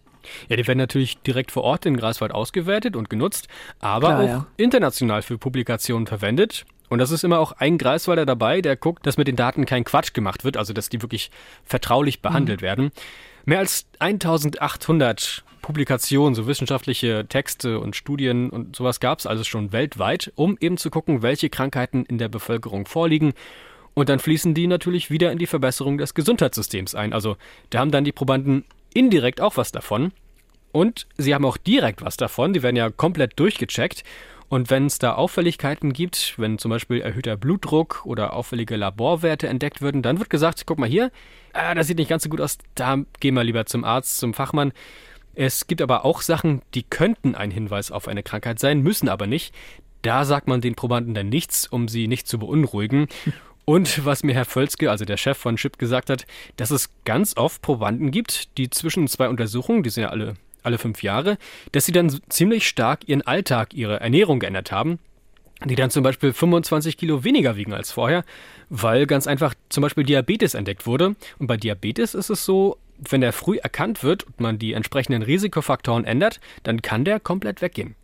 Ja, 0.48 0.56
die 0.56 0.66
werden 0.66 0.78
natürlich 0.78 1.18
direkt 1.22 1.50
vor 1.50 1.64
Ort 1.64 1.86
in 1.86 1.96
Greifswald 1.96 2.32
ausgewertet 2.32 2.94
und 2.94 3.10
genutzt, 3.10 3.48
aber 3.80 4.08
Klar, 4.08 4.20
auch 4.20 4.28
ja. 4.28 4.46
international 4.56 5.22
für 5.22 5.38
Publikationen 5.38 6.06
verwendet. 6.06 6.66
Und 6.90 6.98
das 6.98 7.10
ist 7.10 7.24
immer 7.24 7.38
auch 7.40 7.52
ein 7.52 7.78
Greifswalder 7.78 8.26
dabei, 8.26 8.60
der 8.60 8.76
guckt, 8.76 9.06
dass 9.06 9.16
mit 9.16 9.26
den 9.26 9.36
Daten 9.36 9.64
kein 9.64 9.84
Quatsch 9.84 10.12
gemacht 10.12 10.44
wird, 10.44 10.58
also 10.58 10.74
dass 10.74 10.90
die 10.90 11.00
wirklich 11.00 11.30
vertraulich 11.64 12.20
behandelt 12.20 12.60
mhm. 12.60 12.66
werden. 12.66 12.90
Mehr 13.46 13.58
als 13.58 13.86
1800 13.98 15.44
Publikationen, 15.64 16.34
so 16.34 16.46
wissenschaftliche 16.46 17.24
Texte 17.26 17.80
und 17.80 17.96
Studien 17.96 18.50
und 18.50 18.76
sowas 18.76 19.00
gab 19.00 19.20
es 19.20 19.26
also 19.26 19.44
schon 19.44 19.72
weltweit, 19.72 20.30
um 20.34 20.58
eben 20.60 20.76
zu 20.76 20.90
gucken, 20.90 21.22
welche 21.22 21.48
Krankheiten 21.48 22.04
in 22.04 22.18
der 22.18 22.28
Bevölkerung 22.28 22.84
vorliegen. 22.84 23.32
Und 23.94 24.10
dann 24.10 24.18
fließen 24.18 24.52
die 24.52 24.66
natürlich 24.66 25.10
wieder 25.10 25.32
in 25.32 25.38
die 25.38 25.46
Verbesserung 25.46 25.96
des 25.96 26.12
Gesundheitssystems 26.12 26.94
ein. 26.94 27.14
Also 27.14 27.38
da 27.70 27.78
haben 27.78 27.90
dann 27.90 28.04
die 28.04 28.12
Probanden 28.12 28.66
indirekt 28.92 29.40
auch 29.40 29.56
was 29.56 29.72
davon. 29.72 30.12
Und 30.70 31.06
sie 31.16 31.34
haben 31.34 31.46
auch 31.46 31.56
direkt 31.56 32.02
was 32.02 32.18
davon. 32.18 32.52
Die 32.52 32.62
werden 32.62 32.76
ja 32.76 32.90
komplett 32.90 33.40
durchgecheckt. 33.40 34.04
Und 34.50 34.68
wenn 34.68 34.84
es 34.84 34.98
da 34.98 35.14
Auffälligkeiten 35.14 35.94
gibt, 35.94 36.34
wenn 36.36 36.58
zum 36.58 36.72
Beispiel 36.72 37.00
erhöhter 37.00 37.38
Blutdruck 37.38 38.02
oder 38.04 38.34
auffällige 38.34 38.76
Laborwerte 38.76 39.48
entdeckt 39.48 39.80
würden, 39.80 40.02
dann 40.02 40.18
wird 40.18 40.28
gesagt, 40.28 40.64
guck 40.66 40.78
mal 40.78 40.88
hier, 40.88 41.10
ah, 41.54 41.74
das 41.74 41.86
sieht 41.86 41.96
nicht 41.96 42.10
ganz 42.10 42.24
so 42.24 42.28
gut 42.28 42.42
aus, 42.42 42.58
da 42.74 42.98
gehen 43.20 43.34
wir 43.34 43.44
lieber 43.44 43.64
zum 43.64 43.82
Arzt, 43.82 44.18
zum 44.18 44.34
Fachmann. 44.34 44.72
Es 45.34 45.66
gibt 45.66 45.82
aber 45.82 46.04
auch 46.04 46.22
Sachen, 46.22 46.62
die 46.74 46.82
könnten 46.82 47.34
ein 47.34 47.50
Hinweis 47.50 47.90
auf 47.90 48.08
eine 48.08 48.22
Krankheit 48.22 48.58
sein, 48.58 48.80
müssen 48.80 49.08
aber 49.08 49.26
nicht. 49.26 49.54
Da 50.02 50.24
sagt 50.24 50.48
man 50.48 50.60
den 50.60 50.74
Probanden 50.74 51.14
dann 51.14 51.28
nichts, 51.28 51.66
um 51.66 51.88
sie 51.88 52.08
nicht 52.08 52.28
zu 52.28 52.38
beunruhigen. 52.38 53.08
Und 53.64 54.04
was 54.04 54.22
mir 54.22 54.34
Herr 54.34 54.44
Völzke, 54.44 54.90
also 54.90 55.06
der 55.06 55.16
Chef 55.16 55.38
von 55.38 55.56
CHIP, 55.56 55.78
gesagt 55.78 56.10
hat, 56.10 56.26
dass 56.56 56.70
es 56.70 56.90
ganz 57.06 57.36
oft 57.38 57.62
Probanden 57.62 58.10
gibt, 58.10 58.58
die 58.58 58.68
zwischen 58.68 59.08
zwei 59.08 59.30
Untersuchungen, 59.30 59.82
die 59.82 59.88
sind 59.88 60.02
ja 60.02 60.10
alle, 60.10 60.34
alle 60.62 60.76
fünf 60.76 61.02
Jahre, 61.02 61.38
dass 61.72 61.86
sie 61.86 61.92
dann 61.92 62.20
ziemlich 62.28 62.68
stark 62.68 63.08
ihren 63.08 63.22
Alltag, 63.22 63.72
ihre 63.72 64.00
Ernährung 64.00 64.38
geändert 64.38 64.70
haben 64.70 64.98
die 65.64 65.76
dann 65.76 65.90
zum 65.90 66.02
Beispiel 66.02 66.32
25 66.32 66.96
Kilo 66.96 67.24
weniger 67.24 67.56
wiegen 67.56 67.72
als 67.72 67.92
vorher, 67.92 68.24
weil 68.68 69.06
ganz 69.06 69.26
einfach 69.26 69.54
zum 69.68 69.82
Beispiel 69.82 70.04
Diabetes 70.04 70.54
entdeckt 70.54 70.86
wurde. 70.86 71.16
Und 71.38 71.46
bei 71.46 71.56
Diabetes 71.56 72.14
ist 72.14 72.30
es 72.30 72.44
so, 72.44 72.76
wenn 72.98 73.20
der 73.20 73.32
früh 73.32 73.58
erkannt 73.58 74.02
wird 74.02 74.24
und 74.24 74.40
man 74.40 74.58
die 74.58 74.72
entsprechenden 74.72 75.22
Risikofaktoren 75.22 76.04
ändert, 76.04 76.40
dann 76.62 76.82
kann 76.82 77.04
der 77.04 77.20
komplett 77.20 77.62
weggehen. 77.62 77.94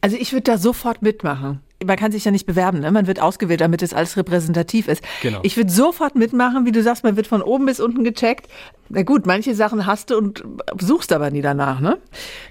Also 0.00 0.16
ich 0.16 0.32
würde 0.32 0.44
da 0.44 0.58
sofort 0.58 1.02
mitmachen. 1.02 1.60
Man 1.84 1.96
kann 1.96 2.12
sich 2.12 2.24
ja 2.24 2.30
nicht 2.30 2.46
bewerben, 2.46 2.80
ne? 2.80 2.90
man 2.90 3.06
wird 3.06 3.20
ausgewählt, 3.20 3.60
damit 3.60 3.82
es 3.82 3.94
alles 3.94 4.16
repräsentativ 4.16 4.88
ist. 4.88 5.02
Genau. 5.22 5.40
Ich 5.42 5.56
würde 5.56 5.70
sofort 5.70 6.14
mitmachen, 6.14 6.66
wie 6.66 6.72
du 6.72 6.82
sagst, 6.82 7.04
man 7.04 7.16
wird 7.16 7.26
von 7.26 7.42
oben 7.42 7.66
bis 7.66 7.80
unten 7.80 8.04
gecheckt. 8.04 8.48
Na 8.90 9.02
gut, 9.02 9.26
manche 9.26 9.54
Sachen 9.54 9.86
hast 9.86 10.10
du 10.10 10.18
und 10.18 10.44
suchst 10.78 11.10
aber 11.12 11.30
nie 11.30 11.40
danach. 11.40 11.80
Ne? 11.80 11.96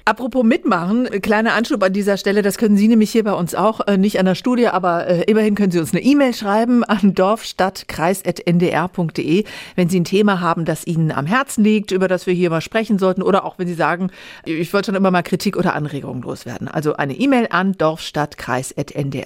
Apropos 0.04 0.44
mitmachen, 0.44 1.08
kleiner 1.22 1.54
Anschub 1.54 1.84
an 1.84 1.94
dieser 1.94 2.18
Stelle, 2.18 2.42
das 2.42 2.58
können 2.58 2.76
Sie 2.76 2.88
nämlich 2.88 3.12
hier 3.12 3.24
bei 3.24 3.34
uns 3.34 3.54
auch, 3.54 3.82
äh, 3.88 3.98
nicht 3.98 4.18
an 4.20 4.26
der 4.26 4.34
Studie, 4.34 4.66
aber 4.68 5.06
äh, 5.06 5.22
immerhin 5.24 5.54
können 5.54 5.72
Sie 5.72 5.78
uns 5.80 5.94
eine 5.94 6.02
E-Mail 6.02 6.34
schreiben 6.34 6.84
an 6.84 7.14
dorfstadtkreis.ndr.de, 7.14 9.44
wenn 9.76 9.90
Sie 9.90 10.00
ein 10.00 10.06
Thema 10.06 10.42
haben, 10.42 10.66
das 10.66 10.88
Ihnen 10.88 11.12
am 11.12 11.28
Herzen 11.28 11.64
liegt, 11.64 11.92
über 11.92 12.08
das 12.08 12.26
wir 12.26 12.34
hier 12.34 12.50
mal 12.50 12.62
sprechen 12.62 12.98
sollten 12.98 13.22
oder 13.22 13.46
auch 13.46 13.60
wenn 13.60 13.68
Sie 13.68 13.76
sagen, 13.76 14.10
ich 14.44 14.74
wollte 14.74 14.88
schon 14.88 14.96
immer 14.96 15.12
mal 15.12 15.22
Kritik 15.22 15.56
oder 15.56 15.76
Anregungen 15.76 16.24
loswerden. 16.24 16.68
Also 16.68 16.96
eine 16.96 17.14
E-Mail 17.14 17.46
an 17.52 17.74
dorfstadtkreis.ndr.de. 17.74 19.23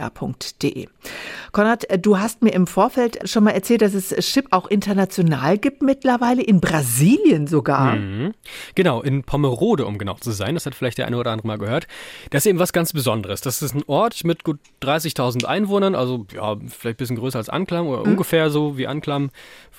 Konrad, 1.52 1.90
äh, 1.90 2.00
du 2.00 2.20
hast 2.20 2.42
mir 2.42 2.52
im 2.52 2.68
Vorfeld 2.68 3.30
schon 3.30 3.44
mal 3.44 3.52
erzählt, 3.52 3.82
dass 3.82 3.94
es 3.94 4.10
Chip 4.26 4.48
auch 4.52 4.68
international 4.68 5.58
gibt 5.58 5.82
mittlerweile, 5.82 6.42
in 6.42 6.60
Brasilien 6.60 7.48
sogar. 7.48 7.96
Mhm. 7.96 8.34
Genau, 8.76 9.02
in 9.02 9.24
Pomerode, 9.24 9.86
um 9.86 9.98
genau 9.98 10.16
zu 10.16 10.32
sein. 10.32 10.56
Das 10.56 10.66
hat 10.66 10.76
vielleicht 10.76 10.98
der 10.98 11.08
eine 11.08 11.18
oder 11.18 11.32
andere 11.32 11.48
mal 11.48 11.58
gehört. 11.58 11.88
Das 12.30 12.46
ist 12.46 12.50
eben 12.50 12.60
was 12.60 12.74
ganz 12.74 12.94
Besonderes. 12.94 13.42
Das 13.42 13.62
ist 13.62 13.74
ein 13.74 13.84
Ort 13.88 14.24
mit 14.24 14.44
gut 14.44 14.60
30.000 14.82 15.46
Einwohnern, 15.46 15.96
also 15.96 16.26
ja, 16.34 16.56
vielleicht 16.68 16.86
ein 16.86 16.98
bisschen 16.98 17.18
größer 17.18 17.40
als 17.40 17.50
Anklam 17.50 17.88
oder 17.88 18.04
mhm. 18.04 18.12
ungefähr 18.12 18.50
so 18.50 18.78
wie 18.78 18.88
Anklam. 18.88 19.32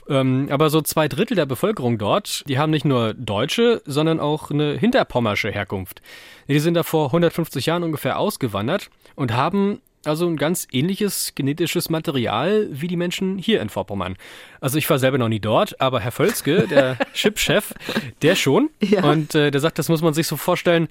Ähm, 0.09 0.49
aber 0.51 0.71
so 0.71 0.81
zwei 0.81 1.09
Drittel 1.09 1.35
der 1.37 1.47
Bevölkerung 1.47 1.99
dort, 1.99 2.45
die 2.49 2.59
haben 2.59 2.71
nicht 2.71 2.85
nur 2.85 3.15
deutsche, 3.15 3.83
sondern 3.85 4.21
auch 4.21 4.51
eine 4.51 4.77
hinterpommersche 4.79 5.51
Herkunft. 5.51 6.01
Die 6.49 6.61
sind 6.61 6.75
da 6.75 6.83
vor 6.83 7.07
150 7.07 7.67
Jahren 7.67 7.83
ungefähr 7.83 8.19
ausgewandert 8.19 8.91
und 9.17 9.35
haben 9.35 9.81
also 10.05 10.27
ein 10.27 10.37
ganz 10.37 10.67
ähnliches 10.73 11.33
genetisches 11.35 11.91
Material 11.91 12.69
wie 12.71 12.89
die 12.89 12.97
Menschen 12.97 13.39
hier 13.39 13.61
in 13.61 13.69
Vorpommern. 13.69 14.17
Also 14.61 14.79
ich 14.79 14.89
war 14.89 14.99
selber 14.99 15.19
noch 15.19 15.29
nie 15.29 15.41
dort, 15.41 15.81
aber 15.81 16.01
Herr 16.01 16.13
Völzke, 16.13 16.67
der 16.69 16.97
Chipchef, 17.15 17.75
der 18.23 18.35
schon. 18.35 18.71
Ja. 18.81 19.05
Und 19.05 19.35
äh, 19.35 19.51
der 19.51 19.61
sagt, 19.61 19.79
das 19.79 19.89
muss 19.89 20.03
man 20.03 20.15
sich 20.15 20.27
so 20.27 20.37
vorstellen, 20.37 20.89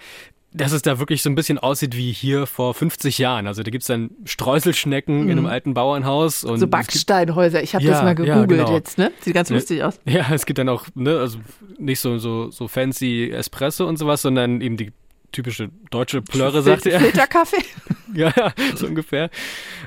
dass 0.53 0.71
es 0.71 0.81
da 0.81 0.97
wirklich 0.99 1.21
so 1.21 1.29
ein 1.29 1.35
bisschen 1.35 1.57
aussieht 1.57 1.95
wie 1.95 2.11
hier 2.11 2.47
vor 2.47 2.73
50 2.73 3.17
Jahren. 3.17 3.47
Also 3.47 3.63
da 3.63 3.69
gibt 3.69 3.83
es 3.83 3.87
dann 3.87 4.11
Streuselschnecken 4.25 5.23
mhm. 5.23 5.23
in 5.23 5.31
einem 5.31 5.43
mhm. 5.43 5.51
alten 5.51 5.73
Bauernhaus. 5.73 6.43
Und 6.43 6.59
so 6.59 6.67
Backsteinhäuser. 6.67 7.61
Ich 7.61 7.75
habe 7.75 7.83
ja, 7.83 7.91
das 7.91 8.03
mal 8.03 8.15
gegoogelt 8.15 8.51
ja, 8.51 8.65
genau. 8.65 8.73
jetzt, 8.73 8.97
ne? 8.97 9.11
Sieht 9.21 9.33
ganz 9.33 9.49
lustig 9.49 9.83
aus. 9.83 9.99
Ja, 10.05 10.27
es 10.31 10.45
gibt 10.45 10.57
dann 10.57 10.69
auch, 10.69 10.85
ne, 10.95 11.19
also 11.19 11.39
nicht 11.77 11.99
so, 11.99 12.17
so, 12.17 12.49
so 12.49 12.67
fancy 12.67 13.29
Espresso 13.29 13.87
und 13.87 13.97
sowas, 13.97 14.21
sondern 14.21 14.61
eben 14.61 14.77
die 14.77 14.91
typische 15.31 15.69
deutsche 15.91 16.21
Plörre, 16.21 16.61
sagte 16.61 16.91
er. 16.91 17.01
Filterkaffee? 17.01 17.57
ja, 18.13 18.33
so 18.75 18.87
ungefähr. 18.87 19.29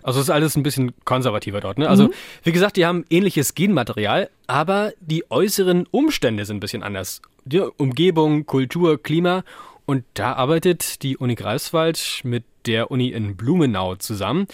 Also 0.02 0.20
es 0.20 0.26
ist 0.26 0.30
alles 0.30 0.56
ein 0.56 0.62
bisschen 0.62 0.92
konservativer 1.04 1.60
dort. 1.60 1.78
Ne? 1.78 1.88
Also 1.88 2.04
mhm. 2.04 2.12
wie 2.42 2.52
gesagt, 2.52 2.76
die 2.76 2.86
haben 2.86 3.04
ähnliches 3.10 3.54
Genmaterial, 3.54 4.30
aber 4.46 4.92
die 5.00 5.30
äußeren 5.30 5.86
Umstände 5.90 6.44
sind 6.44 6.58
ein 6.58 6.60
bisschen 6.60 6.82
anders. 6.82 7.22
Die 7.44 7.60
Umgebung, 7.60 8.46
Kultur, 8.46 9.02
Klima. 9.02 9.44
Und 9.86 10.04
da 10.14 10.34
arbeitet 10.34 11.02
die 11.02 11.16
Uni 11.16 11.34
Greifswald 11.34 12.20
mit 12.22 12.44
der 12.66 12.90
Uni 12.90 13.08
in 13.08 13.36
Blumenau 13.36 13.96
zusammen. 13.96 14.46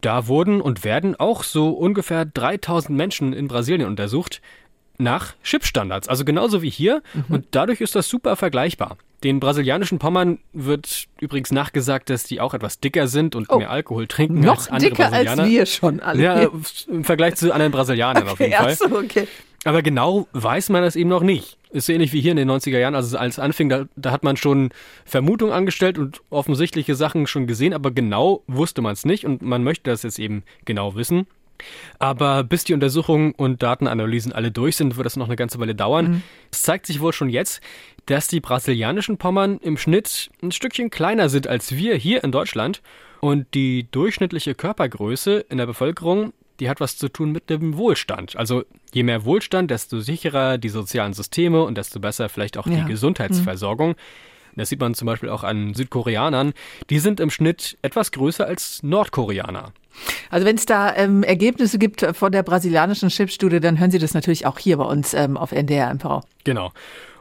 Da 0.00 0.28
wurden 0.28 0.60
und 0.60 0.84
werden 0.84 1.16
auch 1.18 1.42
so 1.42 1.70
ungefähr 1.70 2.24
3000 2.24 2.96
Menschen 2.96 3.32
in 3.32 3.48
Brasilien 3.48 3.88
untersucht 3.88 4.40
nach 4.98 5.34
Chipstandards, 5.42 6.08
also 6.08 6.24
genauso 6.24 6.62
wie 6.62 6.70
hier. 6.70 7.02
Mhm. 7.14 7.34
Und 7.34 7.46
dadurch 7.52 7.80
ist 7.80 7.94
das 7.94 8.08
super 8.08 8.36
vergleichbar. 8.36 8.96
Den 9.24 9.40
brasilianischen 9.40 9.98
Pommern 9.98 10.38
wird 10.52 11.06
übrigens 11.20 11.50
nachgesagt, 11.50 12.08
dass 12.10 12.24
die 12.24 12.40
auch 12.40 12.54
etwas 12.54 12.78
dicker 12.78 13.08
sind 13.08 13.34
und 13.34 13.46
oh, 13.48 13.58
mehr 13.58 13.70
Alkohol 13.70 14.06
trinken 14.06 14.40
noch 14.40 14.58
als 14.58 14.68
andere 14.70 14.90
dicker 14.90 15.08
Brasilianer. 15.08 15.42
als 15.42 15.50
wir 15.50 15.66
schon 15.66 16.00
alle. 16.00 16.22
Ja, 16.22 16.48
im 16.88 17.04
Vergleich 17.04 17.34
zu 17.34 17.52
anderen 17.52 17.72
Brasilianern 17.72 18.24
okay, 18.24 18.32
auf 18.32 18.40
jeden 18.40 18.52
Fall. 18.52 18.76
So, 18.76 18.96
okay. 18.96 19.26
Aber 19.64 19.82
genau 19.82 20.28
weiß 20.32 20.68
man 20.68 20.82
das 20.82 20.94
eben 20.94 21.10
noch 21.10 21.22
nicht. 21.22 21.56
Ist 21.70 21.86
so 21.86 21.92
ähnlich 21.92 22.12
wie 22.12 22.20
hier 22.20 22.30
in 22.30 22.36
den 22.36 22.50
90er 22.50 22.78
Jahren, 22.78 22.94
als 22.94 23.06
es 23.06 23.38
anfing, 23.38 23.68
da, 23.68 23.86
da 23.96 24.12
hat 24.12 24.22
man 24.22 24.36
schon 24.36 24.70
Vermutungen 25.04 25.52
angestellt 25.52 25.98
und 25.98 26.22
offensichtliche 26.30 26.94
Sachen 26.94 27.26
schon 27.26 27.46
gesehen, 27.46 27.74
aber 27.74 27.90
genau 27.90 28.42
wusste 28.46 28.80
man 28.82 28.92
es 28.92 29.04
nicht 29.04 29.26
und 29.26 29.42
man 29.42 29.64
möchte 29.64 29.90
das 29.90 30.04
jetzt 30.04 30.18
eben 30.18 30.44
genau 30.64 30.94
wissen. 30.94 31.26
Aber 31.98 32.44
bis 32.44 32.64
die 32.64 32.74
Untersuchungen 32.74 33.32
und 33.32 33.62
Datenanalysen 33.62 34.32
alle 34.32 34.50
durch 34.50 34.76
sind, 34.76 34.96
wird 34.96 35.06
das 35.06 35.16
noch 35.16 35.26
eine 35.26 35.36
ganze 35.36 35.58
Weile 35.58 35.74
dauern. 35.74 36.10
Mhm. 36.10 36.22
Es 36.50 36.62
zeigt 36.62 36.86
sich 36.86 37.00
wohl 37.00 37.12
schon 37.12 37.28
jetzt, 37.30 37.60
dass 38.06 38.28
die 38.28 38.40
brasilianischen 38.40 39.18
Pommern 39.18 39.58
im 39.58 39.76
Schnitt 39.76 40.30
ein 40.42 40.52
Stückchen 40.52 40.90
kleiner 40.90 41.28
sind 41.28 41.46
als 41.46 41.72
wir 41.76 41.94
hier 41.96 42.24
in 42.24 42.32
Deutschland. 42.32 42.82
Und 43.20 43.46
die 43.54 43.88
durchschnittliche 43.90 44.54
Körpergröße 44.54 45.44
in 45.48 45.58
der 45.58 45.66
Bevölkerung, 45.66 46.32
die 46.60 46.68
hat 46.70 46.80
was 46.80 46.96
zu 46.96 47.08
tun 47.08 47.32
mit 47.32 47.50
dem 47.50 47.76
Wohlstand. 47.76 48.36
Also 48.36 48.64
je 48.92 49.02
mehr 49.02 49.24
Wohlstand, 49.24 49.70
desto 49.70 50.00
sicherer 50.00 50.58
die 50.58 50.68
sozialen 50.68 51.12
Systeme 51.12 51.62
und 51.62 51.76
desto 51.76 52.00
besser 52.00 52.28
vielleicht 52.28 52.58
auch 52.58 52.66
ja. 52.66 52.76
die 52.76 52.84
Gesundheitsversorgung. 52.84 53.90
Mhm. 53.90 53.96
Das 54.58 54.68
sieht 54.68 54.80
man 54.80 54.94
zum 54.94 55.06
Beispiel 55.06 55.28
auch 55.28 55.44
an 55.44 55.74
Südkoreanern. 55.74 56.52
Die 56.90 56.98
sind 56.98 57.20
im 57.20 57.30
Schnitt 57.30 57.78
etwas 57.82 58.12
größer 58.12 58.46
als 58.46 58.82
Nordkoreaner. 58.82 59.72
Also 60.30 60.46
wenn 60.46 60.56
es 60.56 60.66
da 60.66 60.94
ähm, 60.94 61.22
Ergebnisse 61.22 61.78
gibt 61.78 62.06
von 62.14 62.32
der 62.32 62.42
brasilianischen 62.42 63.08
Chipstudie, 63.08 63.60
dann 63.60 63.80
hören 63.80 63.90
Sie 63.90 63.98
das 63.98 64.14
natürlich 64.14 64.46
auch 64.46 64.58
hier 64.58 64.76
bei 64.76 64.84
uns 64.84 65.14
ähm, 65.14 65.36
auf 65.36 65.52
NDR 65.52 65.92
MV. 65.92 66.20
Genau. 66.44 66.72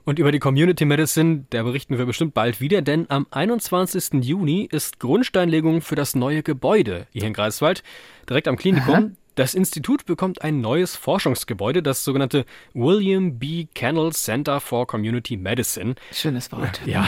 Und 0.03 0.19
über 0.19 0.31
die 0.31 0.39
Community 0.39 0.85
Medicine, 0.85 1.45
da 1.49 1.63
berichten 1.63 1.97
wir 1.97 2.05
bestimmt 2.05 2.33
bald 2.33 2.61
wieder, 2.61 2.81
denn 2.81 3.07
am 3.09 3.27
21. 3.29 4.23
Juni 4.23 4.67
ist 4.71 4.99
Grundsteinlegung 4.99 5.81
für 5.81 5.95
das 5.95 6.15
neue 6.15 6.43
Gebäude 6.43 7.07
hier 7.11 7.23
in 7.23 7.33
Greifswald, 7.33 7.83
direkt 8.29 8.47
am 8.47 8.55
Klinikum. 8.55 8.93
Aha. 8.93 9.09
Das 9.37 9.53
Institut 9.53 10.07
bekommt 10.07 10.41
ein 10.41 10.61
neues 10.61 10.95
Forschungsgebäude, 10.95 11.83
das 11.83 12.03
sogenannte 12.03 12.43
William 12.73 13.37
B. 13.37 13.67
Kennel 13.75 14.11
Center 14.11 14.59
for 14.59 14.87
Community 14.87 15.37
Medicine. 15.37 15.93
Schönes 16.11 16.51
Wort. 16.51 16.81
Ja. 16.87 17.07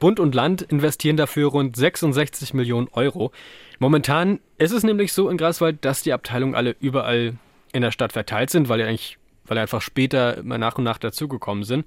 Bund 0.00 0.18
und 0.18 0.34
Land 0.34 0.62
investieren 0.62 1.16
dafür 1.16 1.50
rund 1.50 1.76
66 1.76 2.54
Millionen 2.54 2.88
Euro. 2.90 3.30
Momentan 3.78 4.40
ist 4.58 4.72
es 4.72 4.82
nämlich 4.82 5.12
so 5.12 5.28
in 5.28 5.36
Greifswald, 5.36 5.84
dass 5.84 6.02
die 6.02 6.12
Abteilungen 6.12 6.56
alle 6.56 6.74
überall 6.80 7.34
in 7.72 7.82
der 7.82 7.92
Stadt 7.92 8.12
verteilt 8.12 8.50
sind, 8.50 8.68
weil, 8.68 8.82
eigentlich, 8.82 9.18
weil 9.44 9.58
einfach 9.58 9.80
später 9.80 10.38
immer 10.38 10.58
nach 10.58 10.76
und 10.76 10.82
nach 10.82 10.98
dazugekommen 10.98 11.62
sind. 11.62 11.86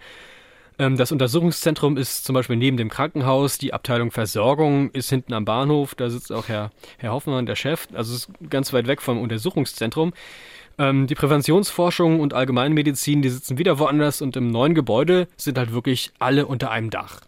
Ähm, 0.80 0.98
das 0.98 1.12
Untersuchungszentrum 1.12 1.98
ist 1.98 2.26
zum 2.26 2.34
Beispiel 2.34 2.56
neben 2.56 2.78
dem 2.78 2.90
Krankenhaus, 2.90 3.58
die 3.58 3.74
Abteilung 3.74 4.12
Versorgung 4.12 4.92
ist 4.92 5.10
hinten 5.10 5.34
am 5.34 5.46
Bahnhof, 5.46 5.96
da 5.96 6.10
sitzt 6.10 6.32
auch 6.32 6.48
Herr, 6.48 6.72
Herr 6.98 7.12
Hoffmann, 7.12 7.46
der 7.46 7.56
Chef, 7.56 7.88
also 7.94 8.14
ist 8.14 8.30
ganz 8.50 8.74
weit 8.74 8.88
weg 8.88 9.02
vom 9.02 9.20
Untersuchungszentrum. 9.20 10.14
Ähm, 10.78 11.08
die 11.08 11.16
Präventionsforschung 11.16 12.20
und 12.20 12.34
Allgemeinmedizin, 12.34 13.22
die 13.22 13.30
sitzen 13.30 13.58
wieder 13.58 13.80
woanders 13.80 14.22
und 14.22 14.36
im 14.38 14.52
neuen 14.52 14.76
Gebäude 14.76 15.28
sind 15.36 15.58
halt 15.58 15.74
wirklich 15.74 16.12
alle 16.20 16.46
unter 16.46 16.70
einem 16.70 16.92
Dach. 16.92 17.22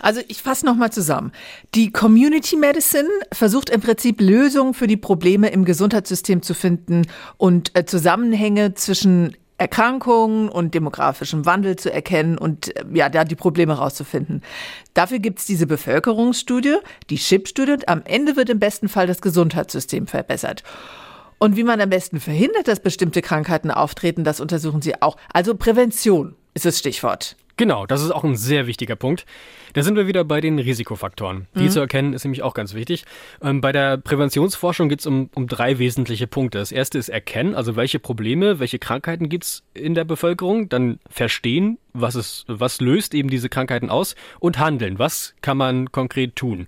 Also 0.00 0.20
ich 0.26 0.42
fasse 0.42 0.66
nochmal 0.66 0.90
zusammen. 0.90 1.32
Die 1.74 1.92
Community 1.92 2.56
Medicine 2.56 3.08
versucht 3.32 3.70
im 3.70 3.80
Prinzip 3.80 4.20
Lösungen 4.20 4.74
für 4.74 4.88
die 4.88 4.96
Probleme 4.96 5.50
im 5.50 5.64
Gesundheitssystem 5.64 6.42
zu 6.42 6.54
finden 6.54 7.06
und 7.36 7.76
äh, 7.76 7.84
Zusammenhänge 7.84 8.74
zwischen 8.74 9.36
Erkrankungen 9.58 10.48
und 10.48 10.74
demografischem 10.74 11.46
Wandel 11.46 11.76
zu 11.76 11.92
erkennen 11.92 12.38
und 12.38 12.76
äh, 12.76 12.84
ja, 12.92 13.08
da 13.08 13.24
die 13.24 13.36
Probleme 13.36 13.74
rauszufinden. 13.74 14.42
Dafür 14.94 15.18
gibt 15.18 15.38
es 15.38 15.46
diese 15.46 15.66
Bevölkerungsstudie, 15.66 16.76
die 17.10 17.18
CHIP-Studie 17.18 17.72
und 17.72 17.88
am 17.88 18.02
Ende 18.04 18.36
wird 18.36 18.50
im 18.50 18.58
besten 18.58 18.88
Fall 18.88 19.06
das 19.06 19.22
Gesundheitssystem 19.22 20.06
verbessert. 20.06 20.62
Und 21.38 21.56
wie 21.56 21.64
man 21.64 21.80
am 21.80 21.90
besten 21.90 22.20
verhindert, 22.20 22.68
dass 22.68 22.80
bestimmte 22.80 23.20
Krankheiten 23.20 23.70
auftreten, 23.70 24.22
das 24.22 24.40
untersuchen 24.40 24.80
sie 24.80 25.02
auch. 25.02 25.16
Also 25.32 25.56
Prävention 25.56 26.36
ist 26.54 26.64
das 26.64 26.78
Stichwort. 26.78 27.36
Genau, 27.62 27.86
das 27.86 28.02
ist 28.02 28.10
auch 28.10 28.24
ein 28.24 28.34
sehr 28.34 28.66
wichtiger 28.66 28.96
Punkt. 28.96 29.24
Da 29.74 29.84
sind 29.84 29.94
wir 29.94 30.08
wieder 30.08 30.24
bei 30.24 30.40
den 30.40 30.58
Risikofaktoren. 30.58 31.46
Die 31.54 31.62
mhm. 31.62 31.70
zu 31.70 31.78
erkennen 31.78 32.12
ist 32.12 32.24
nämlich 32.24 32.42
auch 32.42 32.54
ganz 32.54 32.74
wichtig. 32.74 33.04
Ähm, 33.40 33.60
bei 33.60 33.70
der 33.70 33.98
Präventionsforschung 33.98 34.88
geht 34.88 34.98
es 34.98 35.06
um, 35.06 35.30
um 35.32 35.46
drei 35.46 35.78
wesentliche 35.78 36.26
Punkte. 36.26 36.58
Das 36.58 36.72
erste 36.72 36.98
ist 36.98 37.08
erkennen, 37.08 37.54
also 37.54 37.76
welche 37.76 38.00
Probleme, 38.00 38.58
welche 38.58 38.80
Krankheiten 38.80 39.28
gibt 39.28 39.44
es 39.44 39.62
in 39.74 39.94
der 39.94 40.02
Bevölkerung. 40.02 40.70
Dann 40.70 40.98
verstehen, 41.08 41.78
was, 41.92 42.16
es, 42.16 42.44
was 42.48 42.80
löst 42.80 43.14
eben 43.14 43.30
diese 43.30 43.48
Krankheiten 43.48 43.90
aus. 43.90 44.16
Und 44.40 44.58
handeln, 44.58 44.98
was 44.98 45.36
kann 45.40 45.56
man 45.56 45.92
konkret 45.92 46.34
tun. 46.34 46.66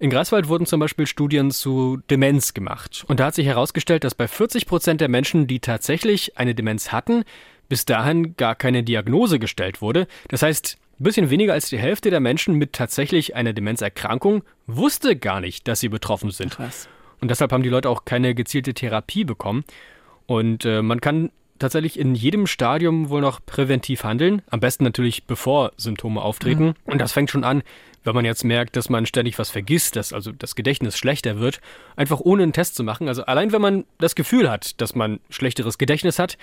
In 0.00 0.08
Greifswald 0.08 0.48
wurden 0.48 0.64
zum 0.64 0.80
Beispiel 0.80 1.06
Studien 1.06 1.50
zu 1.50 2.00
Demenz 2.10 2.54
gemacht. 2.54 3.04
Und 3.06 3.20
da 3.20 3.26
hat 3.26 3.34
sich 3.34 3.46
herausgestellt, 3.46 4.02
dass 4.02 4.14
bei 4.14 4.26
40 4.26 4.66
Prozent 4.66 5.02
der 5.02 5.08
Menschen, 5.08 5.46
die 5.46 5.60
tatsächlich 5.60 6.38
eine 6.38 6.54
Demenz 6.54 6.90
hatten, 6.90 7.22
bis 7.72 7.86
dahin 7.86 8.36
gar 8.36 8.54
keine 8.54 8.82
Diagnose 8.82 9.38
gestellt 9.38 9.80
wurde. 9.80 10.06
Das 10.28 10.42
heißt, 10.42 10.76
ein 11.00 11.04
bisschen 11.04 11.30
weniger 11.30 11.54
als 11.54 11.70
die 11.70 11.78
Hälfte 11.78 12.10
der 12.10 12.20
Menschen 12.20 12.56
mit 12.56 12.74
tatsächlich 12.74 13.34
einer 13.34 13.54
Demenzerkrankung 13.54 14.44
wusste 14.66 15.16
gar 15.16 15.40
nicht, 15.40 15.66
dass 15.66 15.80
sie 15.80 15.88
betroffen 15.88 16.30
sind. 16.32 16.54
Krass. 16.54 16.86
Und 17.22 17.30
deshalb 17.30 17.50
haben 17.50 17.62
die 17.62 17.70
Leute 17.70 17.88
auch 17.88 18.04
keine 18.04 18.34
gezielte 18.34 18.74
Therapie 18.74 19.24
bekommen. 19.24 19.64
Und 20.26 20.66
äh, 20.66 20.82
man 20.82 21.00
kann 21.00 21.30
tatsächlich 21.58 21.98
in 21.98 22.14
jedem 22.14 22.46
Stadium 22.46 23.08
wohl 23.08 23.22
noch 23.22 23.40
präventiv 23.46 24.04
handeln. 24.04 24.42
Am 24.50 24.60
besten 24.60 24.84
natürlich 24.84 25.24
bevor 25.24 25.72
Symptome 25.78 26.20
auftreten. 26.20 26.66
Mhm. 26.66 26.92
Und 26.92 27.00
das 27.00 27.12
fängt 27.12 27.30
schon 27.30 27.42
an, 27.42 27.62
wenn 28.04 28.14
man 28.14 28.26
jetzt 28.26 28.44
merkt, 28.44 28.76
dass 28.76 28.90
man 28.90 29.06
ständig 29.06 29.38
was 29.38 29.48
vergisst, 29.48 29.96
dass 29.96 30.12
also 30.12 30.30
das 30.30 30.56
Gedächtnis 30.56 30.98
schlechter 30.98 31.38
wird, 31.38 31.62
einfach 31.96 32.20
ohne 32.20 32.42
einen 32.42 32.52
Test 32.52 32.74
zu 32.74 32.84
machen. 32.84 33.08
Also 33.08 33.24
allein 33.24 33.50
wenn 33.50 33.62
man 33.62 33.84
das 33.96 34.14
Gefühl 34.14 34.50
hat, 34.50 34.78
dass 34.82 34.94
man 34.94 35.20
schlechteres 35.30 35.78
Gedächtnis 35.78 36.18
hat, 36.18 36.36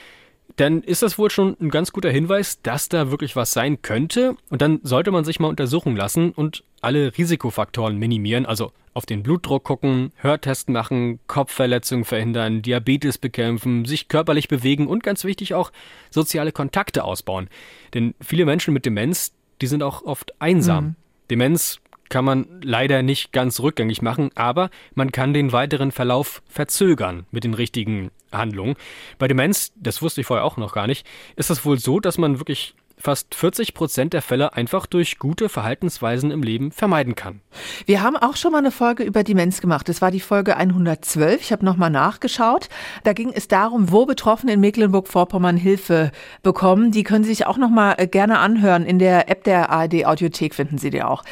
dann 0.60 0.84
ist 0.84 1.04
das 1.04 1.18
wohl 1.18 1.32
schon 1.32 1.56
ein 1.62 1.70
ganz 1.70 1.94
guter 1.94 2.12
Hinweis, 2.12 2.62
dass 2.62 2.90
da 2.90 3.12
wirklich 3.12 3.38
was 3.38 3.54
sein 3.54 3.82
könnte. 3.82 4.36
Und 4.50 4.62
dann 4.62 4.82
sollte 4.84 5.10
man 5.12 5.24
sich 5.24 5.40
mal 5.40 5.48
untersuchen 5.48 5.96
lassen 5.96 6.32
und 6.32 6.64
alle 6.82 7.18
Risikofaktoren 7.18 7.98
minimieren, 7.98 8.46
also 8.46 8.74
auf 8.94 9.06
den 9.06 9.24
Blutdruck 9.24 9.64
gucken, 9.64 10.12
Hörtest 10.18 10.68
machen, 10.68 11.20
Kopfverletzungen 11.28 12.04
verhindern, 12.04 12.62
Diabetes 12.62 13.18
bekämpfen, 13.18 13.86
sich 13.86 14.10
körperlich 14.10 14.50
bewegen 14.50 14.88
und 14.88 15.02
ganz 15.02 15.24
wichtig 15.24 15.54
auch 15.54 15.72
soziale 16.10 16.52
Kontakte 16.52 17.06
ausbauen. 17.06 17.48
Denn 17.94 18.14
viele 18.20 18.44
Menschen 18.44 18.74
mit 18.74 18.86
Demenz, 18.86 19.32
die 19.62 19.68
sind 19.68 19.82
auch 19.82 20.04
oft 20.04 20.34
einsam. 20.42 20.84
Mhm. 20.84 20.96
Demenz 21.32 21.80
kann 22.10 22.26
man 22.26 22.48
leider 22.64 23.02
nicht 23.04 23.32
ganz 23.32 23.60
rückgängig 23.60 24.02
machen, 24.02 24.32
aber 24.36 24.70
man 24.96 25.12
kann 25.12 25.34
den 25.34 25.52
weiteren 25.52 25.92
Verlauf 25.92 26.42
verzögern 26.48 27.26
mit 27.32 27.44
den 27.44 27.54
richtigen 27.54 28.12
Handlungen. 28.32 28.76
Bei 29.18 29.28
Demenz, 29.28 29.72
das 29.76 30.02
wusste 30.02 30.22
ich 30.22 30.28
vorher 30.28 30.46
auch 30.46 30.58
noch 30.58 30.74
gar 30.74 30.88
nicht, 30.88 31.06
ist 31.36 31.50
es 31.50 31.66
wohl 31.66 31.80
so, 31.80 32.00
dass 32.00 32.18
man 32.18 32.40
wirklich 32.40 32.76
fast 33.00 33.34
40 33.34 33.74
Prozent 33.74 34.14
der 34.14 34.22
Fälle 34.22 34.54
einfach 34.54 34.86
durch 34.86 35.20
gute 35.20 35.50
Verhaltensweisen 35.50 36.32
im 36.32 36.44
Leben 36.44 36.72
vermeiden 36.72 37.16
kann. 37.16 37.42
Wir 37.86 38.02
haben 38.02 38.18
auch 38.18 38.36
schon 38.36 38.52
mal 38.52 38.60
eine 38.60 38.72
Folge 38.72 39.04
über 39.04 39.24
Demenz 39.24 39.62
gemacht. 39.62 39.88
Das 39.90 40.02
war 40.02 40.12
die 40.12 40.20
Folge 40.20 40.58
112. 40.58 41.42
Ich 41.42 41.52
habe 41.52 41.66
nochmal 41.66 41.90
nachgeschaut. 41.90 42.70
Da 43.04 43.14
ging 43.14 43.32
es 43.34 43.48
darum, 43.48 43.92
wo 43.92 44.06
Betroffene 44.06 44.54
in 44.54 44.60
Mecklenburg-Vorpommern 44.60 45.58
Hilfe 45.58 46.12
bekommen. 46.44 46.92
Die 46.92 47.04
können 47.04 47.24
Sie 47.24 47.30
sich 47.30 47.46
auch 47.46 47.58
nochmal 47.58 47.96
äh, 47.98 48.08
gerne 48.08 48.40
anhören. 48.40 48.86
In 48.86 49.00
der 49.00 49.30
App 49.30 49.44
der 49.44 49.70
ARD 49.70 50.06
Audiothek 50.06 50.54
finden 50.54 50.78
Sie 50.78 50.90
die 50.90 51.04
auch. 51.04 51.24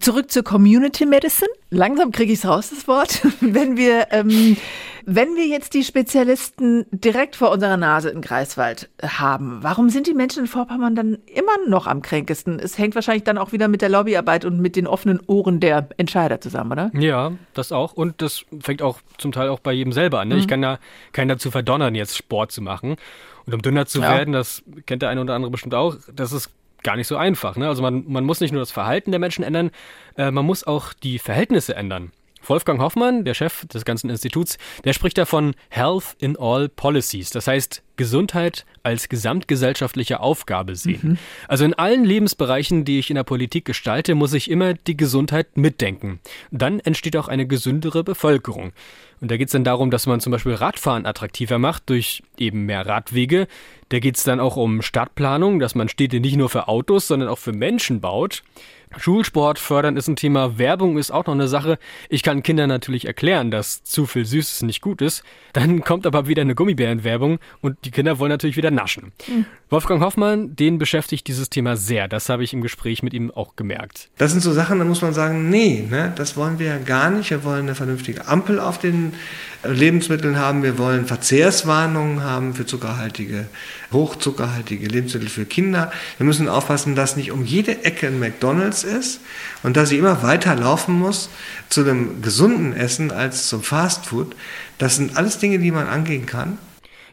Zurück 0.00 0.30
zur 0.30 0.44
Community 0.44 1.06
Medicine. 1.06 1.50
Langsam 1.70 2.12
kriege 2.12 2.32
ich 2.32 2.38
es 2.38 2.46
raus, 2.46 2.70
das 2.70 2.86
Wort. 2.86 3.22
Wenn 3.40 3.76
wir 3.76 4.08
ähm, 4.12 4.56
wenn 5.08 5.36
wir 5.36 5.46
jetzt 5.46 5.72
die 5.74 5.84
Spezialisten 5.84 6.84
direkt 6.90 7.36
vor 7.36 7.52
unserer 7.52 7.76
Nase 7.76 8.10
in 8.10 8.20
Greifswald 8.20 8.90
haben, 9.00 9.62
warum 9.62 9.88
sind 9.88 10.08
die 10.08 10.14
Menschen 10.14 10.40
in 10.40 10.46
Vorpommern 10.48 10.96
dann 10.96 11.18
immer 11.32 11.68
noch 11.68 11.86
am 11.86 12.02
kränkesten? 12.02 12.58
Es 12.58 12.76
hängt 12.76 12.96
wahrscheinlich 12.96 13.22
dann 13.22 13.38
auch 13.38 13.52
wieder 13.52 13.68
mit 13.68 13.82
der 13.82 13.88
Lobbyarbeit 13.88 14.44
und 14.44 14.58
mit 14.58 14.74
den 14.74 14.88
offenen 14.88 15.20
Ohren 15.28 15.60
der 15.60 15.88
Entscheider 15.96 16.40
zusammen, 16.40 16.72
oder? 16.72 16.90
Ja, 16.92 17.32
das 17.54 17.70
auch. 17.70 17.92
Und 17.92 18.20
das 18.20 18.44
fängt 18.60 18.82
auch 18.82 18.98
zum 19.16 19.30
Teil 19.30 19.48
auch 19.48 19.60
bei 19.60 19.72
jedem 19.72 19.92
selber 19.92 20.18
an. 20.18 20.28
Ne? 20.28 20.34
Mhm. 20.34 20.40
Ich 20.40 20.48
kann 20.48 20.60
da 20.60 20.80
keinen 21.12 21.28
dazu 21.28 21.52
verdonnern, 21.52 21.94
jetzt 21.94 22.16
Sport 22.16 22.50
zu 22.50 22.60
machen. 22.60 22.96
Und 23.46 23.54
um 23.54 23.62
dünner 23.62 23.86
zu 23.86 24.00
ja. 24.00 24.10
werden, 24.10 24.32
das 24.32 24.64
kennt 24.86 25.02
der 25.02 25.10
eine 25.10 25.20
oder 25.20 25.34
andere 25.34 25.52
bestimmt 25.52 25.76
auch, 25.76 25.96
das 26.12 26.32
ist 26.32 26.50
gar 26.82 26.96
nicht 26.96 27.06
so 27.06 27.16
einfach. 27.16 27.56
Ne? 27.56 27.68
Also 27.68 27.80
man, 27.80 28.04
man 28.08 28.24
muss 28.24 28.40
nicht 28.40 28.50
nur 28.50 28.60
das 28.60 28.72
Verhalten 28.72 29.12
der 29.12 29.20
Menschen 29.20 29.44
ändern, 29.44 29.70
äh, 30.16 30.32
man 30.32 30.44
muss 30.44 30.66
auch 30.66 30.92
die 30.92 31.20
Verhältnisse 31.20 31.76
ändern. 31.76 32.10
Wolfgang 32.48 32.80
Hoffmann, 32.80 33.24
der 33.24 33.34
Chef 33.34 33.66
des 33.66 33.84
ganzen 33.84 34.10
Instituts, 34.10 34.58
der 34.84 34.92
spricht 34.92 35.18
davon 35.18 35.54
Health 35.68 36.16
in 36.18 36.36
All 36.38 36.68
Policies. 36.68 37.30
Das 37.30 37.46
heißt, 37.46 37.82
Gesundheit 37.96 38.66
als 38.82 39.08
gesamtgesellschaftliche 39.08 40.20
Aufgabe 40.20 40.76
sehen. 40.76 41.00
Mhm. 41.02 41.18
Also 41.48 41.64
in 41.64 41.74
allen 41.74 42.04
Lebensbereichen, 42.04 42.84
die 42.84 42.98
ich 42.98 43.10
in 43.10 43.16
der 43.16 43.24
Politik 43.24 43.64
gestalte, 43.64 44.14
muss 44.14 44.34
ich 44.34 44.50
immer 44.50 44.74
die 44.74 44.96
Gesundheit 44.96 45.56
mitdenken. 45.56 46.20
Dann 46.50 46.80
entsteht 46.80 47.16
auch 47.16 47.28
eine 47.28 47.46
gesündere 47.46 48.04
Bevölkerung. 48.04 48.72
Und 49.20 49.30
da 49.30 49.36
geht 49.36 49.48
es 49.48 49.52
dann 49.52 49.64
darum, 49.64 49.90
dass 49.90 50.06
man 50.06 50.20
zum 50.20 50.30
Beispiel 50.30 50.54
Radfahren 50.54 51.06
attraktiver 51.06 51.58
macht 51.58 51.88
durch 51.88 52.22
eben 52.36 52.66
mehr 52.66 52.86
Radwege. 52.86 53.46
Da 53.88 53.98
geht 53.98 54.16
es 54.16 54.24
dann 54.24 54.40
auch 54.40 54.56
um 54.56 54.82
Stadtplanung, 54.82 55.58
dass 55.58 55.74
man 55.74 55.88
Städte 55.88 56.20
nicht 56.20 56.36
nur 56.36 56.50
für 56.50 56.68
Autos, 56.68 57.08
sondern 57.08 57.28
auch 57.28 57.38
für 57.38 57.52
Menschen 57.52 58.00
baut. 58.00 58.42
Schulsport 58.96 59.58
fördern 59.58 59.96
ist 59.96 60.08
ein 60.08 60.16
Thema, 60.16 60.58
Werbung 60.58 60.98
ist 60.98 61.10
auch 61.10 61.26
noch 61.26 61.34
eine 61.34 61.48
Sache. 61.48 61.78
Ich 62.08 62.22
kann 62.22 62.42
Kindern 62.42 62.68
natürlich 62.68 63.06
erklären, 63.06 63.50
dass 63.50 63.82
zu 63.84 64.06
viel 64.06 64.24
Süßes 64.24 64.62
nicht 64.62 64.80
gut 64.80 65.02
ist. 65.02 65.22
Dann 65.52 65.82
kommt 65.82 66.06
aber 66.06 66.28
wieder 66.28 66.42
eine 66.42 66.54
Gummibärenwerbung 66.54 67.38
und 67.60 67.76
die 67.84 67.90
Kinder 67.90 68.18
wollen 68.18 68.30
natürlich 68.30 68.56
wieder 68.56 68.70
naschen. 68.70 69.12
Mhm. 69.28 69.46
Wolfgang 69.68 70.00
Hoffmann, 70.00 70.54
den 70.54 70.78
beschäftigt 70.78 71.26
dieses 71.26 71.50
Thema 71.50 71.76
sehr. 71.76 72.06
Das 72.08 72.28
habe 72.28 72.44
ich 72.44 72.52
im 72.52 72.62
Gespräch 72.62 73.02
mit 73.02 73.12
ihm 73.12 73.30
auch 73.30 73.56
gemerkt. 73.56 74.10
Das 74.16 74.30
sind 74.30 74.40
so 74.40 74.52
Sachen, 74.52 74.78
da 74.78 74.84
muss 74.84 75.02
man 75.02 75.12
sagen, 75.12 75.50
nee, 75.50 75.84
ne, 75.90 76.12
das 76.14 76.36
wollen 76.36 76.58
wir 76.58 76.66
ja 76.66 76.78
gar 76.78 77.10
nicht. 77.10 77.30
Wir 77.30 77.42
wollen 77.42 77.62
eine 77.62 77.74
vernünftige 77.74 78.28
Ampel 78.28 78.60
auf 78.60 78.78
den 78.78 79.14
Lebensmitteln 79.64 80.38
haben. 80.38 80.62
Wir 80.62 80.78
wollen 80.78 81.06
Verzehrswarnungen 81.06 82.22
haben 82.22 82.54
für 82.54 82.66
zuckerhaltige, 82.66 83.46
hochzuckerhaltige 83.92 84.86
Lebensmittel 84.86 85.28
für 85.28 85.44
Kinder. 85.44 85.92
Wir 86.18 86.26
müssen 86.26 86.48
aufpassen, 86.48 86.94
dass 86.94 87.16
nicht 87.16 87.32
um 87.32 87.44
jede 87.44 87.84
Ecke 87.84 88.06
ein 88.06 88.18
McDonald's 88.18 88.84
ist 88.84 89.20
und 89.62 89.76
dass 89.76 89.88
sie 89.88 89.98
immer 89.98 90.22
weiter 90.22 90.54
laufen 90.54 90.94
muss 90.94 91.28
zu 91.68 91.82
einem 91.82 92.22
gesunden 92.22 92.74
Essen 92.74 93.10
als 93.10 93.48
zum 93.48 93.62
Fastfood. 93.62 94.34
Das 94.78 94.96
sind 94.96 95.16
alles 95.16 95.38
Dinge, 95.38 95.58
die 95.58 95.70
man 95.70 95.86
angehen 95.86 96.26
kann. 96.26 96.58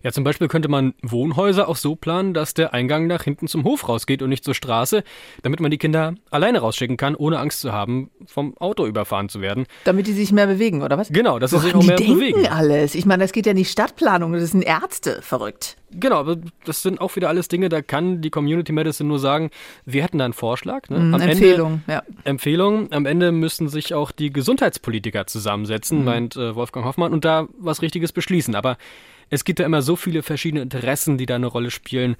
Ja, 0.04 0.12
zum 0.12 0.26
Beispiel 0.26 0.50
könnte 0.50 0.68
man 0.68 0.94
Wohnhäuser 1.02 1.70
auch 1.70 1.78
so 1.78 1.96
planen, 1.96 2.34
dass 2.34 2.54
der 2.54 2.74
Eingang 2.74 3.08
nach 3.08 3.24
hinten 3.24 3.48
zum 3.48 3.64
Hof 3.64 3.88
rausgeht 3.88 4.22
und 4.22 4.30
nicht 4.30 4.44
zur 4.44 4.54
Straße, 4.54 5.04
damit 5.44 5.62
man 5.62 5.72
die 5.72 5.78
Kinder 5.78 6.16
alleine 6.30 6.60
rausschicken 6.60 6.98
kann, 6.98 7.16
ohne 7.16 7.40
Angst 7.40 7.62
zu 7.62 7.72
haben, 7.72 8.12
vom 8.26 8.58
Auto 8.58 8.86
überfahren 8.86 9.30
zu 9.30 9.40
werden. 9.40 9.66
Damit 9.86 10.08
die 10.08 10.14
sich 10.14 10.34
mehr 10.34 10.48
bewegen, 10.48 10.82
oder 10.82 10.98
was? 10.98 11.10
Genau, 11.10 11.40
dass 11.40 11.52
sie 11.52 11.60
sich 11.60 11.74
auch 11.74 11.84
mehr 11.84 11.96
die 11.96 12.14
bewegen. 12.14 12.42
denken 12.42 12.52
alles. 12.52 12.96
Ich 12.96 13.06
meine, 13.06 13.24
das 13.24 13.32
geht 13.32 13.46
ja 13.46 13.54
nicht 13.54 13.72
Stadtplanung, 13.72 14.34
das 14.34 14.52
sind 14.52 14.64
Ärzte, 14.64 15.22
verrückt. 15.22 15.78
Genau, 15.92 16.18
aber 16.18 16.38
das 16.66 16.82
sind 16.82 17.00
auch 17.00 17.16
wieder 17.16 17.30
alles 17.30 17.48
Dinge, 17.48 17.70
da 17.70 17.82
kann 17.82 18.22
die 18.22 18.30
Community 18.30 18.72
Medicine 18.72 19.08
nur 19.08 19.20
sagen, 19.20 19.52
wir 19.86 20.04
hätten 20.04 20.18
da 20.18 20.26
einen 20.26 20.34
Vorschlag. 20.34 20.90
Ne? 20.90 21.00
Mm, 21.00 21.14
Empfehlung, 21.14 21.82
Ende, 21.88 21.94
ja. 21.94 22.04
Empfehlung. 22.24 22.92
Am 22.92 23.06
Ende 23.06 23.32
müssen 23.32 23.70
sich 23.70 23.94
auch 23.94 24.12
die 24.12 24.34
Gesundheitspolitiker 24.34 25.28
zusammensetzen, 25.28 26.00
mhm. 26.00 26.06
meint 26.06 26.36
äh, 26.36 26.56
Wolfgang 26.56 26.86
Hoffmann, 26.86 27.14
und 27.14 27.26
da 27.26 27.48
was 27.58 27.82
Richtiges 27.82 28.12
beschließen. 28.12 28.56
Aber 28.56 28.78
es 29.34 29.46
gibt 29.46 29.60
ja 29.60 29.66
immer 29.66 29.82
so 29.82 29.96
viele 29.96 30.22
verschiedene 30.22 30.62
Interessen, 30.62 31.18
die 31.18 31.26
da 31.26 31.36
eine 31.36 31.48
Rolle 31.48 31.72
spielen. 31.72 32.16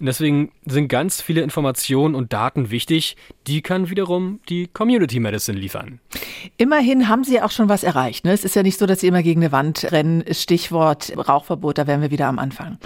Und 0.00 0.06
deswegen 0.06 0.50
sind 0.66 0.88
ganz 0.88 1.22
viele 1.22 1.40
Informationen 1.40 2.14
und 2.14 2.32
Daten 2.32 2.70
wichtig. 2.70 3.16
Die 3.46 3.62
kann 3.62 3.88
wiederum 3.88 4.40
die 4.48 4.66
Community 4.66 5.20
Medicine 5.20 5.56
liefern. 5.56 6.00
Immerhin 6.58 7.08
haben 7.08 7.24
Sie 7.24 7.40
auch 7.40 7.52
schon 7.52 7.68
was 7.68 7.84
erreicht. 7.84 8.24
Ne? 8.24 8.32
Es 8.32 8.44
ist 8.44 8.56
ja 8.56 8.62
nicht 8.62 8.78
so, 8.78 8.84
dass 8.84 9.00
Sie 9.00 9.06
immer 9.06 9.22
gegen 9.22 9.42
eine 9.42 9.52
Wand 9.52 9.90
rennen. 9.92 10.24
Stichwort 10.32 11.12
Rauchverbot, 11.16 11.78
da 11.78 11.86
wären 11.86 12.02
wir 12.02 12.10
wieder 12.10 12.26
am 12.26 12.38
Anfang. 12.38 12.78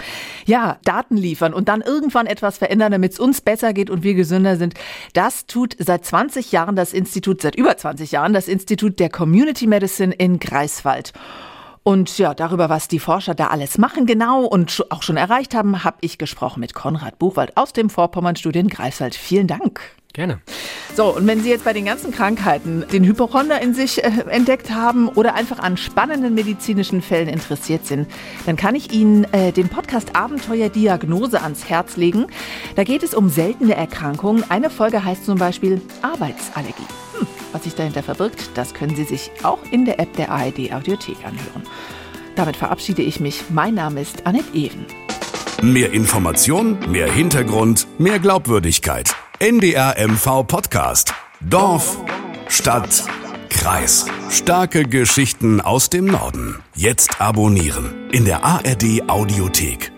Ja, 0.45 0.77
Daten 0.85 1.17
liefern 1.17 1.53
und 1.53 1.67
dann 1.67 1.81
irgendwann 1.81 2.27
etwas 2.27 2.59
verändern, 2.59 2.91
damit 2.91 3.13
es 3.13 3.19
uns 3.19 3.41
besser 3.41 3.73
geht 3.73 3.89
und 3.89 4.03
wir 4.03 4.13
gesünder 4.13 4.57
sind. 4.57 4.75
Das 5.13 5.47
tut 5.47 5.75
seit 5.79 6.05
20 6.05 6.51
Jahren 6.51 6.75
das 6.75 6.93
Institut, 6.93 7.41
seit 7.41 7.55
über 7.55 7.75
20 7.75 8.11
Jahren 8.11 8.31
das 8.31 8.47
Institut 8.47 8.99
der 8.99 9.09
Community 9.09 9.65
Medicine 9.65 10.13
in 10.13 10.39
Greifswald. 10.39 11.13
Und 11.83 12.17
ja, 12.19 12.33
darüber, 12.35 12.69
was 12.69 12.87
die 12.87 12.99
Forscher 12.99 13.33
da 13.33 13.47
alles 13.47 13.77
machen, 13.77 14.05
genau 14.05 14.45
und 14.45 14.85
auch 14.89 15.01
schon 15.01 15.17
erreicht 15.17 15.55
haben, 15.55 15.83
habe 15.83 15.97
ich 16.01 16.19
gesprochen 16.19 16.59
mit 16.59 16.75
Konrad 16.75 17.17
Buchwald 17.17 17.57
aus 17.57 17.73
dem 17.73 17.89
Vorpommern-Studien 17.89 18.67
Greifswald. 18.67 19.15
Vielen 19.15 19.47
Dank. 19.47 19.81
Gerne. 20.13 20.41
So, 20.93 21.15
und 21.15 21.25
wenn 21.25 21.41
Sie 21.41 21.49
jetzt 21.49 21.63
bei 21.63 21.71
den 21.71 21.85
ganzen 21.85 22.11
Krankheiten 22.11 22.83
den 22.91 23.05
Hypochonder 23.05 23.61
in 23.61 23.73
sich 23.73 24.03
äh, 24.03 24.09
entdeckt 24.29 24.69
haben 24.69 25.07
oder 25.07 25.35
einfach 25.35 25.59
an 25.59 25.77
spannenden 25.77 26.33
medizinischen 26.33 27.01
Fällen 27.01 27.29
interessiert 27.29 27.85
sind, 27.85 28.09
dann 28.45 28.57
kann 28.57 28.75
ich 28.75 28.91
Ihnen 28.91 29.23
äh, 29.33 29.53
den 29.53 29.69
Podcast 29.69 30.15
Abenteuer 30.15 30.67
Diagnose 30.67 31.41
ans 31.41 31.69
Herz 31.69 31.95
legen. 31.95 32.27
Da 32.75 32.83
geht 32.83 33.03
es 33.03 33.13
um 33.13 33.29
seltene 33.29 33.73
Erkrankungen. 33.75 34.43
Eine 34.49 34.69
Folge 34.69 35.03
heißt 35.03 35.25
zum 35.25 35.37
Beispiel 35.37 35.81
Arbeitsallergie. 36.01 36.87
Hm, 37.17 37.27
was 37.51 37.63
sich 37.63 37.75
dahinter 37.75 38.03
verbirgt, 38.03 38.51
das 38.55 38.73
können 38.73 38.95
Sie 38.95 39.03
sich 39.03 39.31
auch 39.43 39.59
in 39.71 39.85
der 39.85 39.99
App 39.99 40.13
der 40.15 40.31
ARD 40.31 40.73
Audiothek 40.73 41.17
anhören. 41.25 41.63
Damit 42.35 42.55
verabschiede 42.55 43.01
ich 43.01 43.19
mich. 43.19 43.43
Mein 43.49 43.75
Name 43.75 44.01
ist 44.01 44.25
Annette 44.25 44.53
Even. 44.53 44.85
Mehr 45.61 45.91
Information, 45.91 46.77
mehr 46.91 47.11
Hintergrund, 47.11 47.87
mehr 47.99 48.19
Glaubwürdigkeit. 48.19 49.15
NDR 49.39 49.95
MV 50.07 50.43
Podcast. 50.47 51.13
Dorf, 51.41 51.97
Stadt, 52.47 53.03
Kreis. 53.49 54.07
Starke 54.29 54.83
Geschichten 54.83 55.61
aus 55.61 55.89
dem 55.89 56.05
Norden. 56.05 56.63
Jetzt 56.73 57.21
abonnieren 57.21 58.09
in 58.11 58.25
der 58.25 58.43
ARD 58.43 59.07
Audiothek. 59.07 59.91